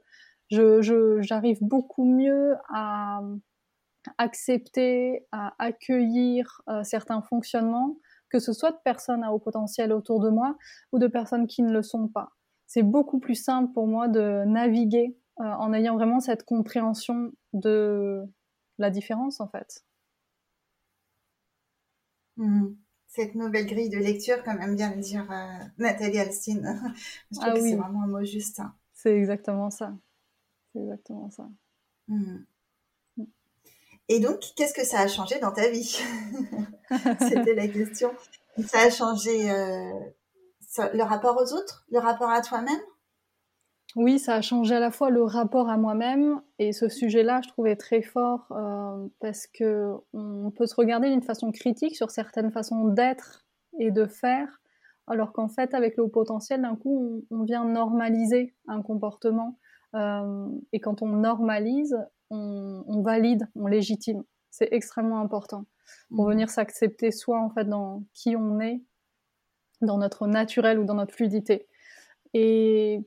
[0.50, 3.20] J'arrive je, beaucoup mieux à
[4.18, 7.98] accepter, à accueillir euh, certains fonctionnements,
[8.30, 10.56] que ce soit de personnes à haut potentiel autour de moi
[10.94, 12.30] ou de personnes qui ne le sont pas.
[12.68, 18.24] C'est beaucoup plus simple pour moi de naviguer euh, en ayant vraiment cette compréhension de
[18.78, 19.84] la différence en fait.
[22.38, 22.68] Mmh.
[23.08, 26.94] Cette nouvelle grille de lecture, comme aime bien le dire euh, Nathalie Alstine.
[27.32, 28.60] Je trouve ah que c'est vraiment un mot juste.
[28.60, 28.76] Hein.
[28.94, 29.94] C'est exactement ça.
[30.74, 31.50] C'est exactement ça.
[32.08, 32.38] Mmh.
[33.18, 33.24] Mmh.
[34.10, 36.00] Et donc, qu'est-ce que ça a changé dans ta vie?
[37.20, 38.12] C'était la question.
[38.66, 40.00] Ça a changé euh,
[40.94, 42.82] le rapport aux autres, le rapport à toi-même?
[43.98, 47.50] Oui, ça a changé à la fois le rapport à moi-même et ce sujet-là, je
[47.50, 52.52] trouvais très fort euh, parce que on peut se regarder d'une façon critique sur certaines
[52.52, 53.48] façons d'être
[53.80, 54.62] et de faire,
[55.08, 59.58] alors qu'en fait, avec le haut potentiel, d'un coup, on, vient normaliser un comportement
[59.96, 61.98] euh, et quand on normalise,
[62.30, 64.24] on, valide, on légitime.
[64.52, 65.66] C'est extrêmement important
[66.16, 66.30] pour mmh.
[66.30, 68.80] venir s'accepter soi en fait dans qui on est
[69.82, 71.68] dans notre naturel ou dans notre fluidité.
[72.36, 73.02] Et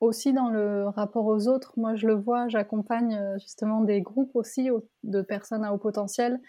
[0.00, 4.34] aussi dans le rapport aux autres, moi je le vois, j'accompagne euh, justement des groupes
[4.34, 4.70] aussi
[5.02, 6.40] de personnes à haut potentiel.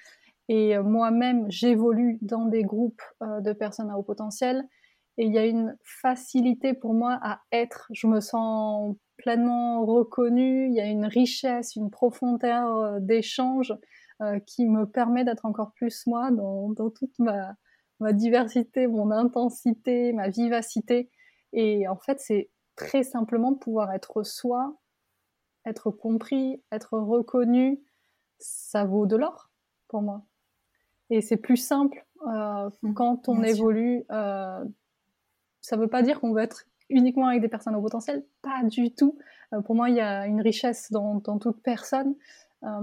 [0.50, 4.68] Et euh, moi-même, j'évolue dans des groupes euh, de personnes à haut potentiel.
[5.18, 7.88] Et il y a une facilité pour moi à être.
[7.92, 10.68] Je me sens pleinement reconnue.
[10.68, 13.74] Il y a une richesse, une profondeur d'échange
[14.46, 21.10] qui me permet d'être encore plus moi dans, toute ma diversité, mon intensité, ma vivacité.
[21.52, 24.78] Et en fait, c'est très simplement pouvoir être soi,
[25.66, 27.82] être compris, être reconnu,
[28.40, 29.52] ça vaut de l'or
[29.90, 30.24] pour moi.
[31.10, 34.06] Et c'est plus simple euh, mmh, quand on évolue.
[34.12, 34.64] Euh,
[35.62, 38.64] ça ne veut pas dire qu'on veut être uniquement avec des personnes au potentiel, pas
[38.64, 39.18] du tout.
[39.54, 42.16] Euh, pour moi, il y a une richesse dans, dans toute personne.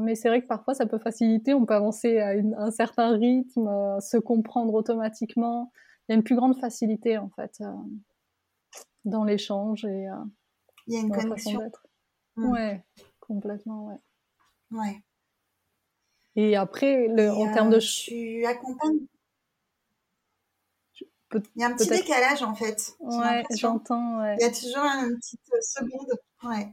[0.00, 1.54] mais c'est vrai que parfois, ça peut faciliter.
[1.54, 5.72] On peut avancer à, un certain rythme, se comprendre automatiquement.
[6.08, 7.62] Il y a une plus grande facilité, en fait
[9.04, 10.24] dans l'échange et euh,
[10.86, 11.70] il y a une connexion.
[12.36, 12.50] Mmh.
[12.50, 12.84] Ouais,
[13.20, 13.98] complètement, ouais.
[14.72, 15.02] Ouais.
[16.34, 17.76] Et après, le, en termes de.
[17.76, 19.06] Euh, tu accompagnes?
[21.32, 22.94] Il y a un petit décalage en fait.
[23.00, 24.20] Ouais, j'entends.
[24.20, 24.36] Ouais.
[24.38, 26.12] Il y a toujours une petite euh, seconde.
[26.44, 26.72] Ouais.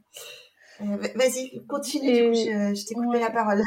[1.16, 2.12] Vas-y, continue.
[2.12, 3.64] Du coup, je, je t'ai coupé la parole.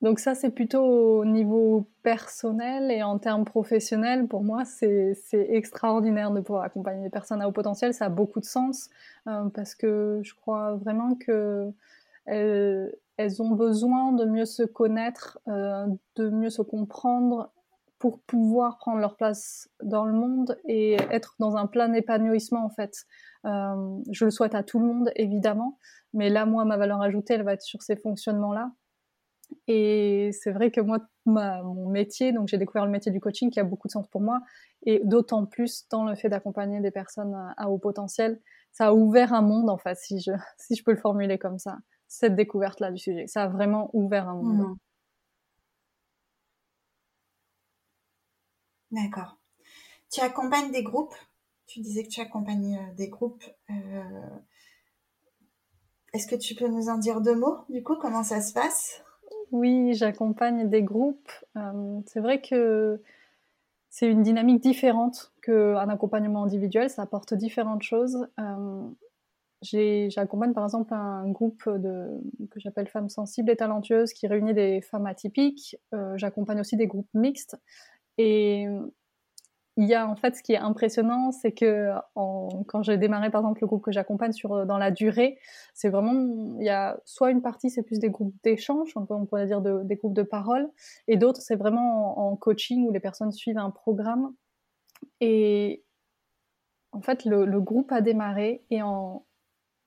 [0.00, 0.84] Donc ça, c'est plutôt
[1.20, 7.10] au niveau personnel et en termes professionnels, pour moi, c'est extraordinaire de pouvoir accompagner des
[7.10, 7.92] personnes à haut potentiel.
[7.92, 8.90] Ça a beaucoup de sens
[9.26, 11.72] euh, parce que je crois vraiment que
[12.26, 17.50] elles, ont besoin de mieux se connaître, euh, de mieux se comprendre
[17.98, 22.70] pour pouvoir prendre leur place dans le monde et être dans un plein épanouissement en
[22.70, 23.06] fait.
[23.44, 25.78] Euh, je le souhaite à tout le monde évidemment,
[26.12, 28.70] mais là moi ma valeur ajoutée elle va être sur ces fonctionnements là
[29.66, 33.60] et c'est vrai que moi, mon métier, donc j'ai découvert le métier du coaching qui
[33.60, 34.40] a beaucoup de sens pour moi,
[34.84, 38.40] et d'autant plus dans le fait d'accompagner des personnes à, haut potentiel,
[38.72, 41.58] ça a ouvert un monde en fait, si je, si je peux le formuler comme
[41.58, 43.26] ça, cette découverte-là du sujet.
[43.26, 44.68] Ça a vraiment ouvert un monde.
[44.68, 44.76] Mmh.
[48.90, 49.36] D'accord.
[50.10, 51.14] Tu accompagnes des groupes?
[51.66, 53.44] Tu disais que tu accompagnes euh, des groupes.
[53.68, 54.38] Euh,
[56.14, 59.02] est-ce que tu peux nous en dire deux mots Du coup, comment ça se passe?
[59.52, 61.30] Oui, j'accompagne des groupes.
[61.56, 63.00] Euh, c'est vrai que
[63.90, 68.28] c'est une dynamique différente qu'un accompagnement individuel, ça apporte différentes choses.
[68.38, 68.88] Euh,
[69.62, 75.06] j'accompagne par exemple un groupe que j'appelle Femmes sensibles et talentueuses qui réunit des femmes
[75.06, 75.76] atypiques.
[75.94, 77.56] Euh, j'accompagne aussi des groupes mixtes.
[79.78, 83.42] Il y a en fait ce qui est impressionnant, c'est que quand j'ai démarré par
[83.42, 85.38] exemple le groupe que j'accompagne sur euh, dans la durée,
[85.72, 86.12] c'est vraiment
[86.58, 89.94] il y a soit une partie c'est plus des groupes d'échange, on, pourrait dire des
[89.94, 90.68] groupes de parole,
[91.06, 94.34] et d'autres c'est vraiment en, coaching où les personnes suivent un programme.
[95.20, 95.84] Et
[96.90, 99.24] en fait le, le groupe a démarré et en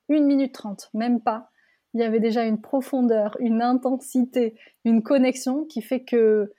[0.08, 1.49] une minute trente, même pas,
[1.93, 6.54] il y avait déjà une profondeur, une intensité, une connexion qui fait que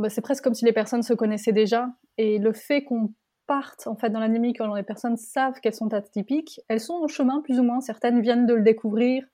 [0.00, 1.90] bah, c'est presque comme si les personnes se connaissaient déjà.
[2.20, 3.14] Et le fait qu'on
[3.46, 6.96] parte en fait dans la dynamique quand les personnes savent qu'elles sont atypiques, elles sont
[6.96, 7.80] au chemin plus ou moins.
[7.80, 9.24] Certaines viennent de le découvrir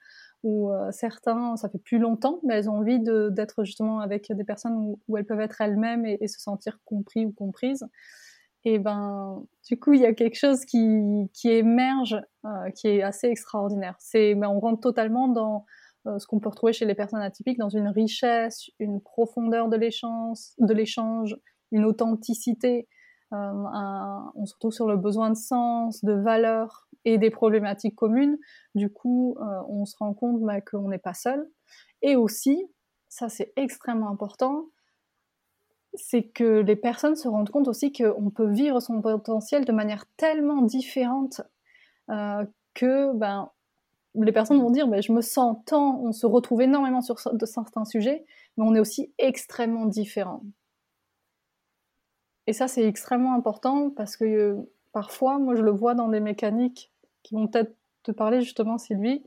[0.44, 4.44] ou euh, certains, ça fait plus longtemps, mais elles ont envie d'être justement avec des
[4.44, 7.84] personnes où, elles peuvent être elles-mêmes et, se sentir compris ou comprises.
[8.64, 13.02] Et ben, du coup, il y a quelque chose qui, qui émerge, euh, qui est
[13.02, 13.96] assez extraordinaire.
[13.98, 15.66] C'est, ben, on rentre totalement dans
[16.06, 19.76] euh, ce qu'on peut retrouver chez les personnes atypiques dans une richesse, une profondeur de
[19.76, 21.36] l'échange,
[21.72, 22.88] une authenticité.
[23.32, 23.52] Euh,
[24.34, 28.38] on se retrouve sur le besoin de sens, de valeur et des problématiques communes.
[28.74, 31.48] Du coup, euh, on se rend compte bah, qu'on n'est pas seul.
[32.02, 32.66] Et aussi,
[33.08, 34.66] ça c'est extrêmement important,
[35.94, 40.04] c'est que les personnes se rendent compte aussi qu'on peut vivre son potentiel de manière
[40.16, 41.40] tellement différente
[42.76, 43.50] que ben,
[44.14, 47.84] les personnes vont dire, bah, je me sens tant, on se retrouve énormément sur certains
[47.84, 48.24] sujets,
[48.56, 50.42] mais on est aussi extrêmement différents.
[52.46, 54.56] Et ça, c'est extrêmement important parce que euh,
[54.92, 59.24] parfois, moi, je le vois dans des mécaniques qui vont peut-être te parler justement, Sylvie,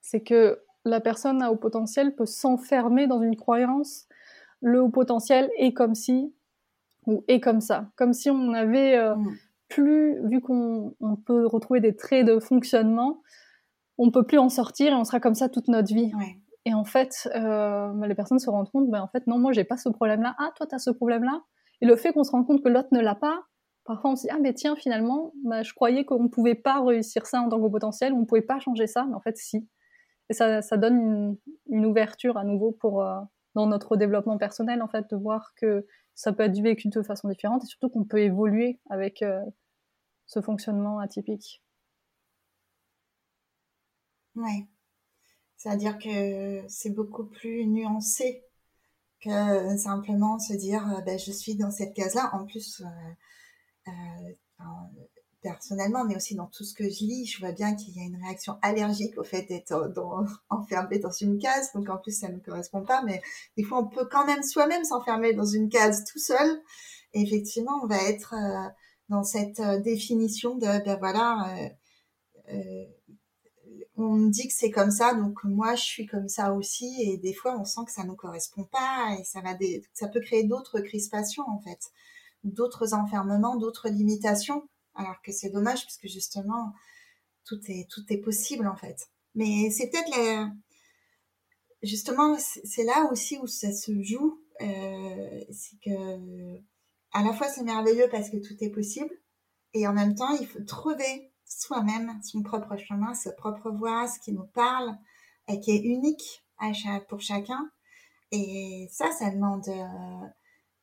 [0.00, 4.06] c'est que la personne à haut potentiel peut s'enfermer dans une croyance,
[4.60, 6.32] le haut potentiel est comme si
[7.06, 9.36] ou est comme ça, comme si on avait euh, mmh.
[9.68, 10.94] plus, vu qu'on
[11.26, 13.22] peut retrouver des traits de fonctionnement,
[13.98, 16.12] on peut plus en sortir et on sera comme ça toute notre vie.
[16.64, 19.52] Et en fait, euh, bah, les personnes se rendent compte, ben en fait, non, moi,
[19.52, 20.34] j'ai pas ce problème-là.
[20.38, 21.42] Ah, toi, tu as ce problème-là?
[21.82, 23.44] Et le fait qu'on se rende compte que l'autre ne l'a pas,
[23.84, 27.26] parfois on se dit, ah, mais tiens, finalement, bah, je croyais qu'on pouvait pas réussir
[27.26, 29.68] ça en tant que potentiel, on pouvait pas changer ça, mais en fait, si.
[30.30, 31.36] Et ça, ça donne
[31.68, 33.18] une, ouverture à nouveau pour, euh,
[33.56, 37.28] dans notre développement personnel, en fait, de voir que ça peut être vécu de façon
[37.28, 39.42] différente et surtout qu'on peut évoluer avec euh,
[40.26, 41.64] ce fonctionnement atypique.
[44.36, 44.68] Oui.
[45.56, 48.44] C'est-à-dire que c'est beaucoup plus nuancé
[49.22, 52.30] que simplement se dire euh, ben, je suis dans cette case-là.
[52.34, 53.92] En plus, euh,
[55.42, 58.04] personnellement, mais aussi dans tout ce que je lis, je vois bien qu'il y a
[58.04, 59.92] une réaction allergique au fait d'être
[60.50, 61.72] enfermé dans une case.
[61.74, 63.20] Donc en plus, ça ne correspond pas, mais
[63.56, 66.62] des fois, on peut quand même soi-même s'enfermer dans une case tout seul.
[67.12, 68.70] Effectivement, on va être euh,
[69.08, 71.68] dans cette euh, définition de, ben voilà, euh,
[72.54, 72.84] euh,
[73.96, 76.94] on me dit que c'est comme ça, donc moi, je suis comme ça aussi.
[77.02, 80.08] Et des fois, on sent que ça ne correspond pas et ça va des, ça
[80.08, 81.90] peut créer d'autres crispations en fait,
[82.44, 86.72] d'autres enfermements, d'autres limitations alors que c'est dommage parce que justement,
[87.44, 89.08] tout est, tout est possible en fait.
[89.34, 90.50] Mais c'est peut-être
[91.82, 94.40] justement, c'est là aussi où ça se joue.
[94.60, 96.58] Euh, c'est que
[97.12, 99.12] à la fois c'est merveilleux parce que tout est possible
[99.74, 104.18] et en même temps il faut trouver soi-même son propre chemin, sa propre voie, ce
[104.20, 104.96] qui nous parle
[105.48, 106.70] et qui est unique à
[107.08, 107.70] pour chacun.
[108.30, 110.26] Et ça, ça demande euh,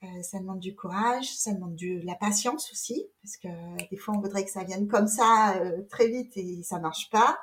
[0.04, 4.16] euh, ça demande du courage, ça demande de la patience aussi, parce que des fois
[4.16, 7.38] on voudrait que ça vienne comme ça euh, très vite et ça marche pas.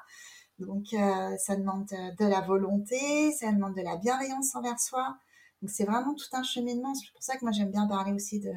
[0.59, 5.19] Donc ça demande de la volonté, ça demande de la bienveillance envers soi.
[5.61, 6.95] Donc c'est vraiment tout un cheminement.
[6.95, 8.53] C'est pour ça que moi j'aime bien parler aussi de,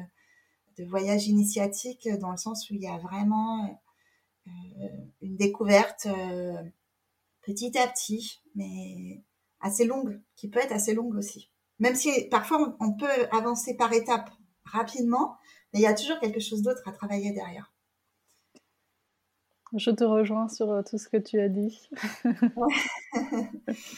[0.78, 3.78] de voyage initiatique dans le sens où il y a vraiment
[5.20, 6.06] une découverte
[7.42, 9.22] petit à petit, mais
[9.60, 11.50] assez longue, qui peut être assez longue aussi.
[11.78, 14.30] Même si parfois on, peut avancer par étapes
[14.64, 15.36] rapidement,
[15.72, 17.72] mais il y a toujours quelque chose d'autre à travailler derrière.
[19.74, 21.88] Je te rejoins sur euh, tout ce que tu as dit.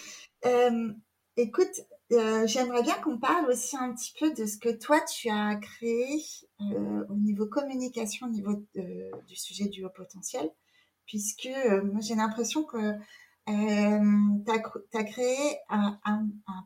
[0.44, 0.92] Euh,
[1.36, 5.28] écoute, euh, j'aimerais bien qu'on parle aussi un petit peu de ce que toi tu
[5.30, 6.22] as créé
[7.08, 10.48] au niveau communication, au niveau du sujet du haut potentiel,
[11.06, 11.48] puisque
[11.82, 12.96] moi j'ai l'impression que
[13.48, 13.98] euh,
[14.46, 14.52] tu
[14.98, 15.98] as, créé un,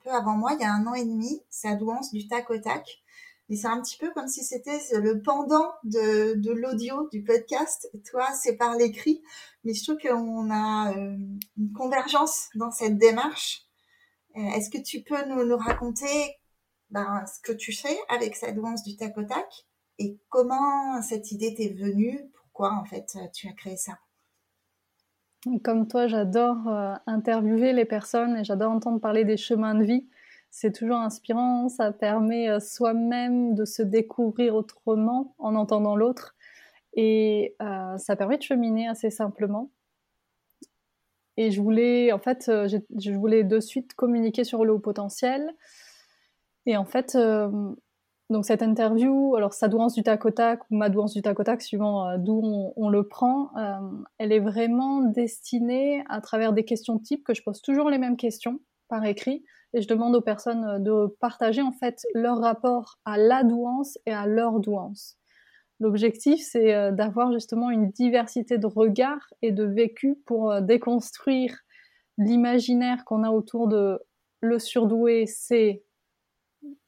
[0.04, 2.58] peu avant moi, il y a un an et demi, sa douance du tac au
[2.58, 3.02] tac.
[3.48, 7.88] Mais c'est un petit peu comme si c'était le pendant de, l'audio, du podcast.
[8.10, 9.22] Toi, c'est par l'écrit.
[9.64, 11.16] Mais je trouve qu'on a euh,
[11.56, 13.65] une convergence dans cette démarche.
[14.36, 16.36] Euh, est-ce que tu peux nous, raconter
[16.90, 19.48] ben, ce que tu fais avec sa douance du tac au tac
[19.98, 22.30] et comment cette idée t'est venue?
[22.34, 23.98] Pourquoi, en fait, tu as créé ça?
[25.62, 30.08] Comme toi, j'adore euh, interviewer les personnes et j'adore entendre parler des chemins de vie.
[30.50, 36.34] C'est toujours inspirant, ça permet euh, soi-même de se découvrir autrement en entendant l'autre
[36.94, 39.70] et euh, ça permet de cheminer assez simplement.
[41.36, 45.54] Et je voulais, en fait, je voulais de suite communiquer sur le haut potentiel.
[46.64, 47.16] Et en fait,
[48.28, 51.38] donc cette interview, alors sa douance du tac au tac ou ma douance du tac
[51.38, 52.42] au tac, suivant euh, d'où
[52.76, 53.76] on, le prend, euh,
[54.18, 58.16] elle est vraiment destinée à travers des questions types que je pose toujours les mêmes
[58.16, 58.58] questions
[58.88, 63.16] par écrit et je demande aux personnes euh, de partager en fait leur rapport à
[63.16, 65.16] la douance et à leur douance.
[65.80, 71.54] L'objectif, c'est d'avoir justement une diversité de regards et de vécu pour déconstruire
[72.18, 74.00] l'imaginaire qu'on a autour de
[74.40, 75.82] le surdoué, c'est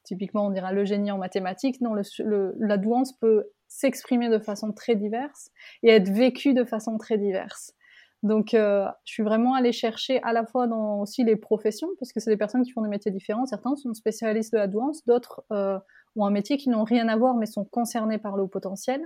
[0.03, 4.95] typiquement on dira le génie en mathématiques, non, la douance peut s'exprimer de façon très
[4.95, 5.51] diverse
[5.83, 7.73] et être vécue de façon très diverse.
[8.21, 12.11] Donc, euh, je suis vraiment allée chercher à la fois dans aussi les professions, parce
[12.11, 13.45] que c'est des personnes qui font des métiers différents.
[13.45, 15.79] Certains sont spécialistes de la douance, d'autres euh,
[16.15, 19.05] ont un métier qui n'ont rien à voir, mais sont concernés par le haut potentiel.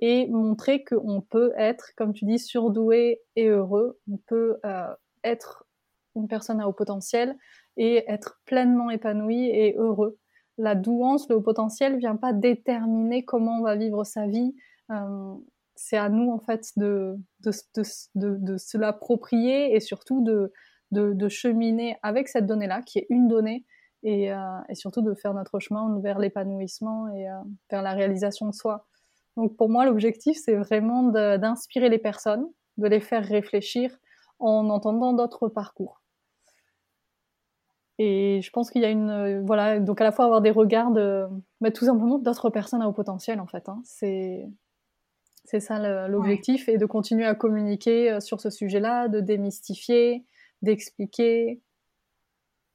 [0.00, 4.00] Et montrer qu'on peut être, comme tu dis, surdoué et heureux.
[4.10, 5.66] On peut euh, être
[6.16, 7.36] une personne à haut potentiel
[7.76, 10.18] et être pleinement épanoui et heureux.
[10.58, 14.54] La douance, le haut potentiel, vient pas déterminer comment on va vivre sa vie.
[14.90, 15.34] Euh,
[15.76, 17.50] c'est à nous en fait de, de,
[18.14, 20.52] de, de se l'approprier et surtout de,
[21.28, 23.64] cheminer avec cette donnée-là, qui est une donnée,
[24.04, 24.36] et, euh,
[24.68, 27.34] et, surtout de faire notre chemin vers l'épanouissement et euh,
[27.70, 28.86] vers la réalisation de soi.
[29.36, 32.46] Donc pour moi, l'objectif, c'est vraiment d'inspirer les personnes,
[32.76, 33.96] de les faire réfléchir
[34.38, 36.02] en entendant d'autres parcours.
[37.98, 40.50] Et je pense qu'il y a une, euh, voilà, donc à la fois avoir des
[40.50, 41.26] regards de,
[41.60, 43.68] mais tout simplement d'autres personnes à haut potentiel en fait.
[43.68, 43.80] Hein.
[43.84, 44.46] C'est,
[45.44, 50.24] c'est ça l'objectif et de continuer à communiquer sur ce sujet-là, de démystifier,
[50.62, 51.60] d'expliquer,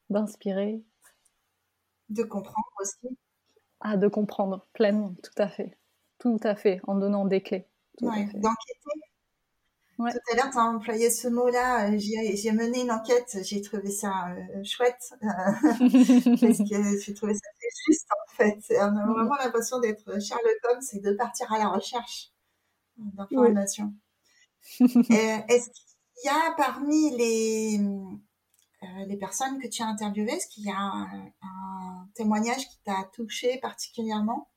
[0.09, 0.81] d'inspirer.
[2.09, 3.17] De comprendre aussi.
[3.81, 5.77] Ah, de comprendre pleinement, tout à fait.
[6.17, 7.67] Tout à fait, en donnant des clés.
[8.01, 8.39] d'enquêter.
[9.97, 11.97] Tout à l'heure, tu as employé ce mot-là.
[11.97, 13.37] J'ai mené une enquête.
[13.43, 14.33] J'ai trouvé ça
[14.63, 18.77] chouette parce que j'ai trouvé ça très juste en fait.
[18.77, 19.11] On a mm.
[19.11, 22.31] vraiment l'impression d'être Sherlock Holmes et de partir à la recherche
[22.97, 23.93] d'informations.
[24.79, 28.15] Est-ce qu'il y a parmi les euh,
[28.81, 33.59] les personnes que tu as interviewées, est-ce qu'il y a un, témoignage qui t'a touché
[33.59, 34.49] particulièrement?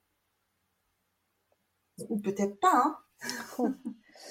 [2.08, 2.98] Ou peut-être pas,
[3.58, 3.74] hein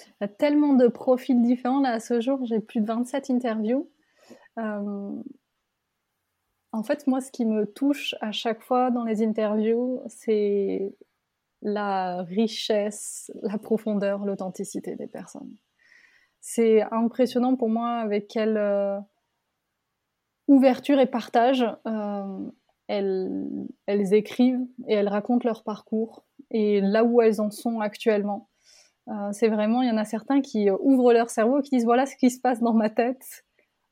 [0.07, 1.79] Il y a tellement de profils différents.
[1.79, 3.89] Là, à ce jour, j'ai plus de 27 interviews.
[4.57, 5.23] Euh,
[6.71, 10.95] en fait, moi, ce qui me touche à chaque fois dans les interviews, c'est
[11.61, 15.55] la richesse, la profondeur, l'authenticité des personnes.
[16.39, 18.99] C'est impressionnant pour moi avec quelle euh,
[20.47, 21.65] ouverture et partage.
[21.87, 22.51] Euh,
[22.87, 23.47] elles,
[23.85, 28.49] elles, écrivent et elles racontent leur parcours et là où elles en sont actuellement.
[29.07, 31.85] Euh, c'est vraiment, il y en a certains qui ouvrent leur cerveau et qui disent
[31.85, 33.45] voilà ce qui se passe dans ma tête.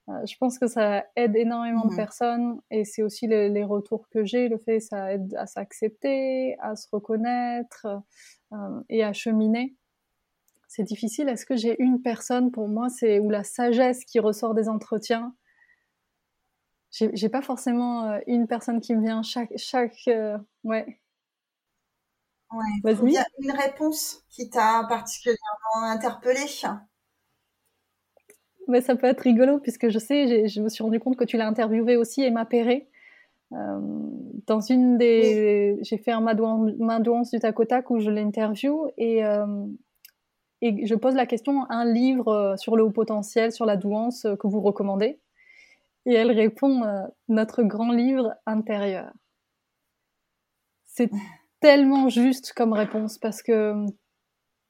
[0.09, 4.09] Euh, je pense que ça aide énormément de mmh personnes et c'est aussi les, retours
[4.09, 7.87] que j'ai, le fait ça aide à s'accepter, à se reconnaître
[8.89, 9.75] et à cheminer.
[10.69, 11.29] C'est difficile.
[11.29, 15.33] Est-ce que j'ai une personne pour moi, c'est ou la sagesse qui ressort des entretiens?
[16.91, 20.99] J'ai pas forcément euh, une personne qui me vient chaque chaque euh, ouais.
[22.51, 22.95] Ouais.
[23.03, 26.47] Il y a une réponse qui t'a particulièrement interpellée.
[28.67, 31.37] Mais ça peut être rigolo puisque je sais, je me suis rendu compte que tu
[31.37, 32.87] l'as interviewé aussi Emma Perret.
[33.51, 33.79] Euh,
[34.47, 38.87] dans une des, j'ai fait un main douance du tac au tac où je l'interview
[38.97, 39.65] et euh,
[40.61, 44.47] et je pose la question un livre sur le haut potentiel, sur la douance que
[44.47, 45.19] vous recommandez?
[46.05, 49.11] Et elle répond euh, notre grand livre intérieur.
[50.85, 51.11] C'est
[51.59, 53.85] tellement juste comme réponse parce que euh,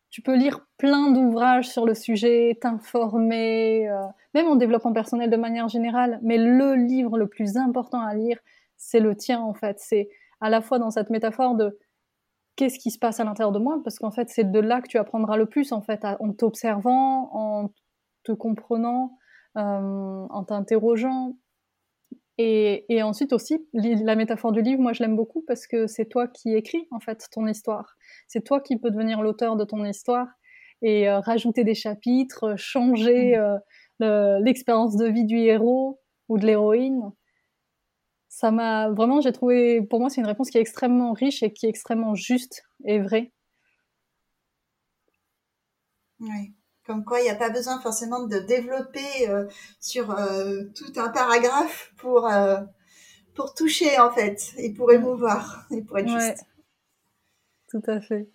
[0.09, 5.37] tu peux lire plein d'ouvrages sur le sujet, t'informer, euh, même en développement personnel de
[5.37, 8.39] manière générale, mais le livre le plus important à lire,
[8.75, 9.77] c'est le tien en fait.
[9.79, 10.09] C'est
[10.41, 11.77] à la fois dans cette métaphore de
[12.55, 14.87] qu'est-ce qui se passe à l'intérieur de moi, parce qu'en fait c'est de là que
[14.87, 17.69] tu apprendras le plus en fait, en t'observant, en
[18.23, 19.17] te comprenant,
[19.55, 21.35] en t'interrogeant.
[22.37, 26.05] Et, et, ensuite aussi, la métaphore du livre, moi je l'aime beaucoup parce que c'est
[26.05, 27.97] toi qui écris en fait ton histoire.
[28.29, 30.27] C'est toi qui peux devenir l'auteur de ton histoire
[30.81, 34.03] et euh, rajouter des chapitres, changer mmh.
[34.03, 37.11] euh, l'expérience de vie du héros ou de l'héroïne.
[38.29, 41.51] Ça m'a vraiment, j'ai trouvé, pour moi, c'est une réponse qui est extrêmement riche et
[41.51, 43.33] qui est extrêmement juste et vraie.
[46.19, 46.53] Oui.
[46.89, 49.47] Comme quoi, il n'y a pas besoin forcément de développer euh,
[49.79, 52.61] sur euh, tout un paragraphe pour, euh,
[53.35, 56.47] pour toucher, en fait, et pour émouvoir, et pour être juste.
[57.67, 58.31] Tout à fait.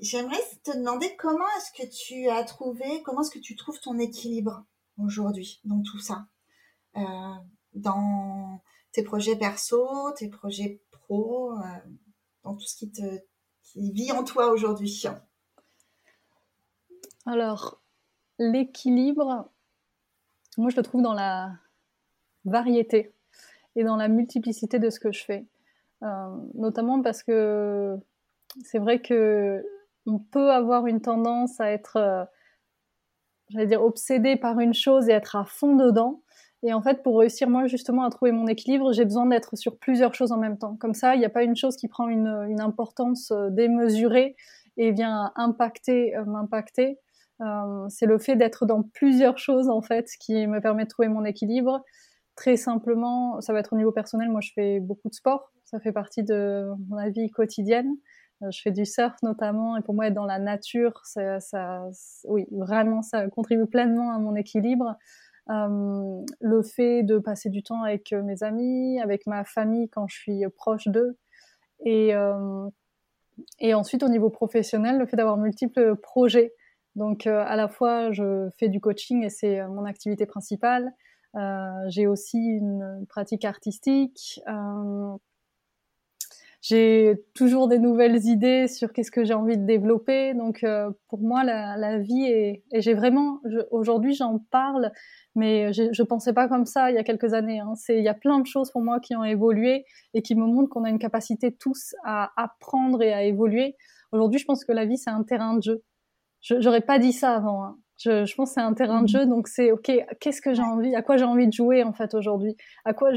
[0.00, 3.96] J'aimerais te demander comment est-ce que tu as trouvé, comment est-ce que tu trouves ton
[4.00, 4.64] équilibre
[5.00, 6.26] aujourd'hui dans tout ça?
[7.74, 11.54] Dans tes projets perso, tes projets pro,
[12.42, 13.20] dans tout ce qui, te,
[13.62, 15.06] qui vit en toi aujourd'hui
[17.28, 17.78] alors,
[18.38, 19.50] l'équilibre,
[20.56, 21.52] moi je le trouve dans la
[22.46, 23.12] variété
[23.76, 25.44] et dans la multiplicité de ce que je fais.
[26.02, 27.96] Euh, notamment parce que
[28.64, 29.62] c'est vrai que
[30.06, 32.24] on peut avoir une tendance à être, euh,
[33.50, 36.22] j'allais dire, obsédé par une chose et être à fond dedans.
[36.62, 39.76] Et en fait, pour réussir moi justement à trouver mon équilibre, j'ai besoin d'être sur
[39.76, 40.76] plusieurs choses en même temps.
[40.76, 44.34] Comme ça, il n'y a pas une chose qui prend une, importance euh, démesurée
[44.78, 46.98] et vient impacter, m'impacter.
[47.40, 51.08] Euh, c'est le fait d'être dans plusieurs choses en fait qui me permet de trouver
[51.08, 51.84] mon équilibre.
[52.34, 54.30] Très simplement, ça va être au niveau personnel.
[54.30, 55.52] Moi, je fais beaucoup de sport.
[55.64, 57.90] Ça fait partie de ma vie quotidienne.
[58.42, 61.88] Euh, je fais du surf notamment, et pour moi, être dans la nature, ça, ça
[62.24, 64.96] oui, vraiment, ça contribue pleinement à mon équilibre.
[65.50, 70.16] Euh, le fait de passer du temps avec mes amis, avec ma famille quand je
[70.16, 71.16] suis proche d'eux,
[71.84, 72.12] et,
[73.60, 76.52] et ensuite au niveau professionnel, le fait d'avoir multiples projets
[76.98, 80.92] donc euh, à la fois, je fais du coaching et c'est euh, mon activité principale.
[81.36, 84.40] Euh, j'ai aussi une pratique artistique.
[86.60, 90.34] j'ai toujours des nouvelles idées sur qu'est-ce que j'ai envie de développer.
[90.34, 90.66] Donc
[91.06, 92.64] pour moi, la, vie est...
[92.72, 93.40] Et j'ai vraiment...
[93.70, 94.90] Aujourd'hui, j'en parle,
[95.36, 97.60] mais je ne pensais pas comme ça il y a quelques années.
[97.60, 97.74] Hein.
[97.90, 99.84] Il y a plein de choses pour moi qui ont évolué
[100.14, 103.76] et qui me montrent qu'on a une capacité tous à apprendre et à évoluer.
[104.10, 105.82] Aujourd'hui, je pense que la vie, c'est un terrain de jeu
[106.40, 107.64] j'aurais pas dit ça avant.
[107.64, 107.78] Hein.
[107.98, 109.08] Je, je, pense que c'est un terrain de mmh.
[109.08, 109.90] jeu, donc c'est ok.
[110.20, 113.10] Qu'est-ce que j'ai envie, à quoi j'ai envie de jouer en fait aujourd'hui, à quoi,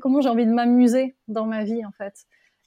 [0.00, 2.14] comment j'ai envie de m'amuser dans ma vie en fait?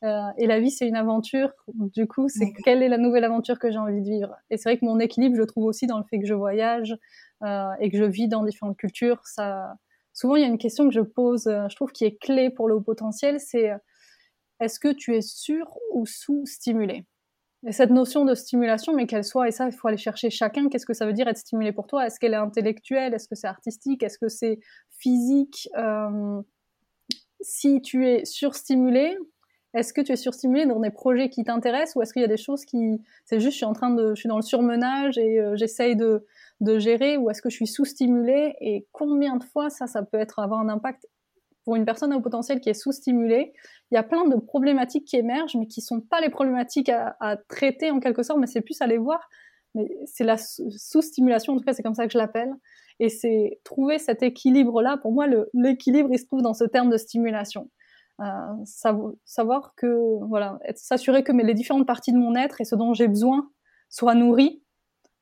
[0.03, 1.51] Euh, et la vie, c'est une aventure.
[1.73, 4.35] Du coup, c'est quelle est la nouvelle aventure que j'ai envie de vivre?
[4.49, 6.33] Et c'est vrai que mon équilibre, je le trouve aussi dans le fait que je
[6.33, 6.95] voyage
[7.43, 9.21] euh, et que je vis dans différentes cultures.
[9.25, 9.75] Ça,
[10.13, 12.49] souvent, il y a une question que je pose, euh, je trouve qui est clé
[12.49, 13.71] pour le haut potentiel, c'est
[14.59, 17.05] est-ce que tu es sur ou sous-stimulé?
[17.65, 20.69] Et cette notion de stimulation, mais qu'elle soit, et ça, il faut aller chercher chacun,
[20.69, 22.05] qu'est-ce que ça veut dire être stimulé pour toi?
[22.05, 23.13] Est-ce qu'elle est intellectuelle?
[23.13, 24.03] Est-ce que c'est artistique?
[24.03, 24.59] Est-ce que c'est
[24.89, 25.69] physique?
[25.77, 26.41] Euh,
[27.43, 29.17] Si tu es surstimulé,
[29.73, 32.27] est-ce que tu es surstimulé dans des projets qui t'intéressent ou est-ce qu'il y a
[32.27, 33.01] des choses qui...
[33.25, 34.13] C'est juste, je suis en train de...
[34.13, 36.27] Je suis dans le surmenage et euh, j'essaye de,
[36.59, 38.53] de gérer ou est-ce que je suis sous-stimulé?
[38.59, 41.07] Et combien de fois ça, ça peut être avoir un impact
[41.63, 43.53] pour une personne au potentiel qui est sous-stimulée,
[43.91, 47.37] il y a plein de problématiques qui émergent, mais qui sont pas les problématiques à,
[47.49, 49.29] traiter en quelque sorte, mais c'est plus à les voir.
[49.75, 52.53] Mais c'est la sous-stimulation, en tout cas, c'est comme ça que je l'appelle.
[52.99, 54.97] Et c'est trouver cet équilibre-là.
[54.97, 57.69] Pour moi, l'équilibre, il se trouve dans ce terme de stimulation.
[58.19, 62.93] Euh, savoir que, voilà, s'assurer que les différentes parties de mon être et ce dont
[62.93, 63.49] j'ai besoin
[63.89, 64.63] soient nourries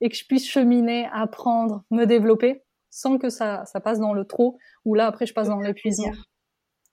[0.01, 4.25] et que je puisse cheminer, apprendre, me développer sans que ça, ça passe dans le
[4.25, 6.11] trop, ou là, après, je passe dans l'épuisement.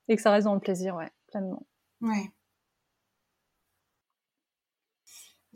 [0.09, 1.67] Et que ça reste dans le plaisir, ouais, pleinement.
[2.01, 2.31] Ouais.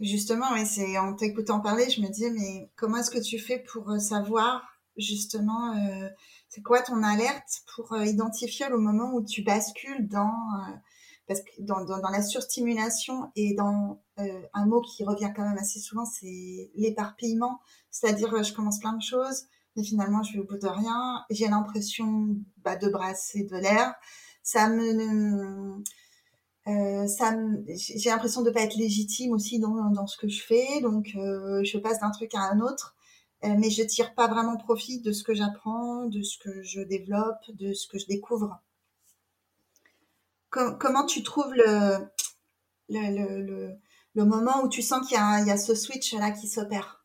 [0.01, 3.91] Justement, c'est en t'écoutant parler, je me disais, mais comment est-ce que tu fais pour
[3.91, 4.67] euh, savoir
[4.97, 6.09] justement, euh,
[6.49, 10.35] c'est quoi ton alerte pour euh, identifier le moment où tu bascules dans,
[11.27, 15.81] parce que dans, dans, la surstimulation et dans un mot qui revient quand même assez
[15.81, 17.61] souvent, c'est l'éparpillement,
[17.91, 21.25] c'est-à-dire je commence plein de choses, mais finalement je vais au bout de rien.
[21.31, 23.95] J'ai l'impression bah, de brasser de l'air.
[24.43, 25.83] Ça me,
[26.69, 27.35] euh, ça,
[27.69, 31.65] j'ai l'impression de pas être légitime aussi dans, dans ce que je fais, donc euh,
[31.65, 32.95] je passe d'un truc à un autre,
[33.45, 36.81] euh, mais je tire pas vraiment profit de ce que j'apprends, de ce que je
[36.81, 38.61] développe, de ce que je découvre.
[40.51, 42.07] comment tu trouves le
[42.89, 43.79] le, le,
[44.15, 47.00] le, moment où tu sens qu'il y y a ce switch là qui s'opère?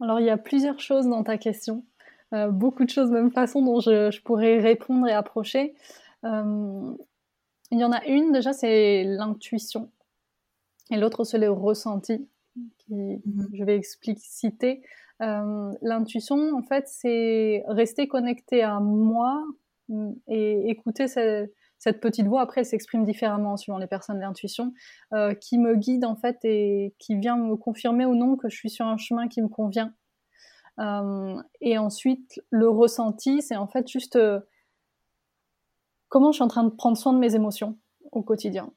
[0.00, 1.84] Alors, il y a plusieurs choses dans ta question,
[2.32, 5.74] euh, beaucoup de choses, même façon dont je, pourrais répondre et approcher.
[6.24, 6.92] Euh,
[7.70, 9.90] il y en a une, déjà, c'est l'intuition.
[10.90, 12.28] Et l'autre, c'est le ressenti,
[12.78, 13.48] qui mhm.
[13.52, 14.82] je vais expliciter.
[15.20, 19.44] Euh, l'intuition, en fait, c'est rester connecté à moi
[20.28, 24.74] et écouter cette, cette petite voix, après, s'exprime différemment suivant les personnes d'intuition,
[25.14, 28.56] euh, qui me guide en fait et qui vient me confirmer ou non que je
[28.56, 29.94] suis sur un chemin qui me convient.
[30.78, 34.40] Euh, et ensuite, le ressenti, c'est en fait juste euh,
[36.10, 37.78] comment je suis en train de prendre soin de mes émotions
[38.12, 38.70] au quotidien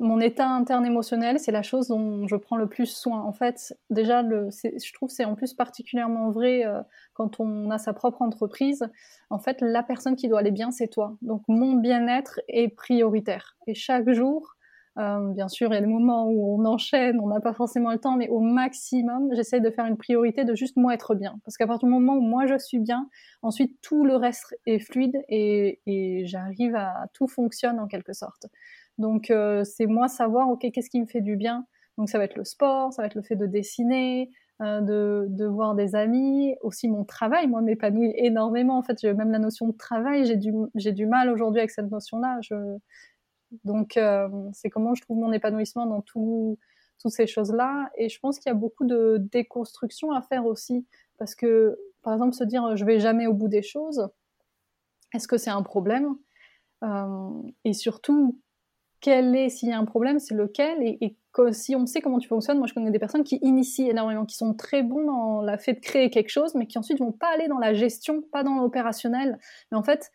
[0.00, 3.22] mon état interne émotionnel, c'est la chose dont je prends le plus soin.
[3.22, 6.82] En fait, déjà, je trouve c'est en plus particulièrement vrai euh,
[7.14, 8.88] quand on a sa propre entreprise.
[9.30, 11.16] En fait, la personne qui doit aller bien, c'est toi.
[11.22, 13.56] Donc, mon bien-être est prioritaire.
[13.66, 14.56] Et chaque jour,
[14.98, 17.92] euh, bien sûr, il y a des moments où on enchaîne, on n'a pas forcément
[17.92, 21.38] le temps, mais au maximum, j'essaie de faire une priorité de juste moi être bien.
[21.44, 23.08] Parce qu'à partir du moment où moi je suis bien,
[23.42, 28.46] ensuite tout le reste est fluide et, et j'arrive à tout fonctionne en quelque sorte.
[28.98, 31.66] Donc euh, c'est moi savoir, ok, qu'est-ce qui me fait du bien.
[31.96, 34.30] Donc ça va être le sport, ça va être le fait de dessiner,
[34.60, 37.46] euh, de, de, voir des amis, aussi mon travail.
[37.46, 38.76] Moi, m'épanouit énormément.
[38.76, 41.90] En fait, même la notion de travail, j'ai du, j'ai du mal aujourd'hui avec cette
[41.90, 42.40] notion-là.
[43.64, 46.58] Donc euh, c'est comment je trouve mon épanouissement dans tout,
[47.00, 47.90] toutes ces choses-là.
[47.96, 50.86] Et je pense qu'il y a beaucoup de déconstruction à faire aussi.
[51.18, 54.08] Parce que, par exemple, se dire je vais jamais au bout des choses,
[55.14, 56.16] est-ce que c'est un problème?
[57.64, 58.38] Et surtout,
[59.00, 61.16] quel est, s'il y a un problème, c'est lequel, et,
[61.52, 64.36] si on sait comment tu fonctionnes, moi je connais des personnes qui initient énormément, qui
[64.36, 67.28] sont très bons dans la fait de créer quelque chose, mais qui ensuite vont pas
[67.32, 69.38] aller dans la gestion, pas dans l'opérationnel.
[69.70, 70.10] Mais en fait,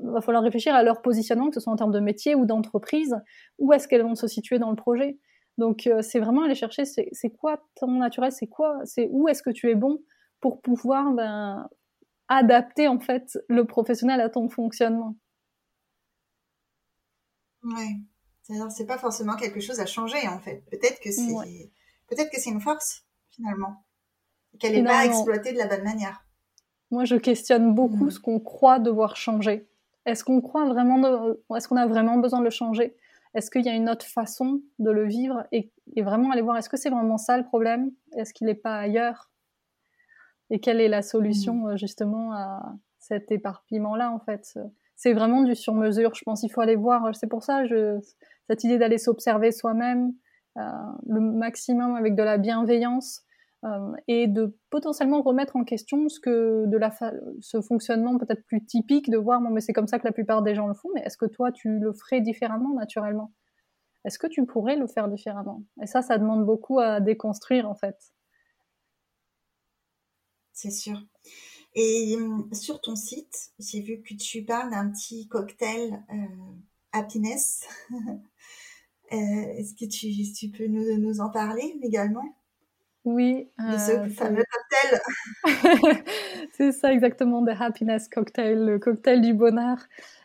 [0.00, 2.46] il va falloir réfléchir à leur positionnement, que ce soit en termes de métier ou
[2.46, 3.16] d'entreprise,
[3.58, 5.18] où est-ce qu'elles vont se situer dans le projet?
[5.58, 9.42] Donc euh, c'est vraiment aller chercher, c'est quoi ton naturel, c'est quoi, c'est où est-ce
[9.42, 9.98] que tu es bon
[10.40, 11.68] pour pouvoir ben,
[12.28, 15.16] adapter en fait le professionnel à ton fonctionnement?
[17.62, 18.00] Ouais.
[18.70, 20.62] C'est pas forcément quelque chose à changer en fait.
[20.70, 21.32] Peut-être que c'est
[22.08, 23.84] peut-être que c'est une force finalement,
[24.58, 26.24] qu'elle n'est pas exploitée de la bonne manière.
[26.90, 28.10] Moi, je questionne beaucoup mm.
[28.10, 29.68] ce qu'on croit devoir changer.
[30.06, 31.42] Est-ce qu'on croit vraiment, de...
[31.56, 32.96] est-ce qu'on a vraiment besoin de le changer?
[33.34, 36.68] Est-ce qu'il y a une autre façon de le vivre et, vraiment aller voir est-ce
[36.68, 37.92] que c'est vraiment ça le problème?
[38.16, 39.30] Est-ce qu'il n'est pas ailleurs?
[40.50, 41.68] Et quelle est la solution mm.
[41.68, 44.58] euh, justement à cet éparpillement-là en fait?
[44.96, 46.14] C'est vraiment du sur-mesure.
[46.14, 47.14] Je pense qu'il faut aller voir.
[47.14, 48.00] C'est pour ça, je,
[48.50, 50.12] cette idée d'aller s'observer soi-même,
[50.56, 50.62] euh,
[51.06, 53.22] le maximum avec de la bienveillance,
[53.64, 56.90] euh, et de potentiellement remettre en question ce que de la
[57.40, 60.54] ce fonctionnement peut-être plus typique de voir mais c'est comme ça que la plupart des
[60.54, 63.32] gens le font mais est-ce que toi tu le ferais différemment naturellement?
[64.06, 65.62] Est-ce que tu pourrais le faire différemment?
[65.82, 67.96] Et ça ça demande beaucoup à déconstruire en fait.
[70.52, 70.98] C'est sûr.
[71.74, 76.16] Et hum, sur ton site j'ai vu que tu parles d'un petit cocktail euh,
[76.92, 79.16] happiness euh,
[79.56, 82.34] est-ce que tu, tu peux nous, nous en parler également?
[83.04, 83.48] Oui.
[83.60, 86.04] Euh, fameux cocktail.
[86.52, 89.78] c'est ça exactement, The Happiness Cocktail, le cocktail du bonheur.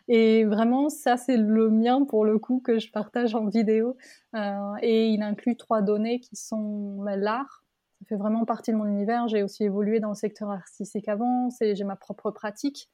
[0.08, 3.96] Et vraiment, ça, c'est le mien pour le coup que je partage en vidéo.
[4.34, 7.64] Euh, et il inclut trois données qui sont bah, l'art.
[8.00, 9.26] Ça fait vraiment partie de mon univers.
[9.26, 11.48] J'ai aussi évolué dans le secteur artistique avant.
[11.60, 12.90] J'ai ma propre pratique.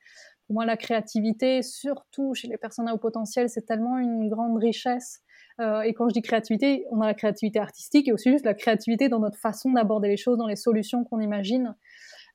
[0.52, 4.58] Pour moi, la créativité, surtout chez les personnes à haut potentiel, c'est tellement une grande
[4.58, 5.22] richesse
[5.60, 8.52] euh, et quand je dis créativité, on a la créativité artistique et aussi juste la
[8.52, 11.74] créativité dans notre façon d'aborder les choses, dans les solutions qu'on imagine.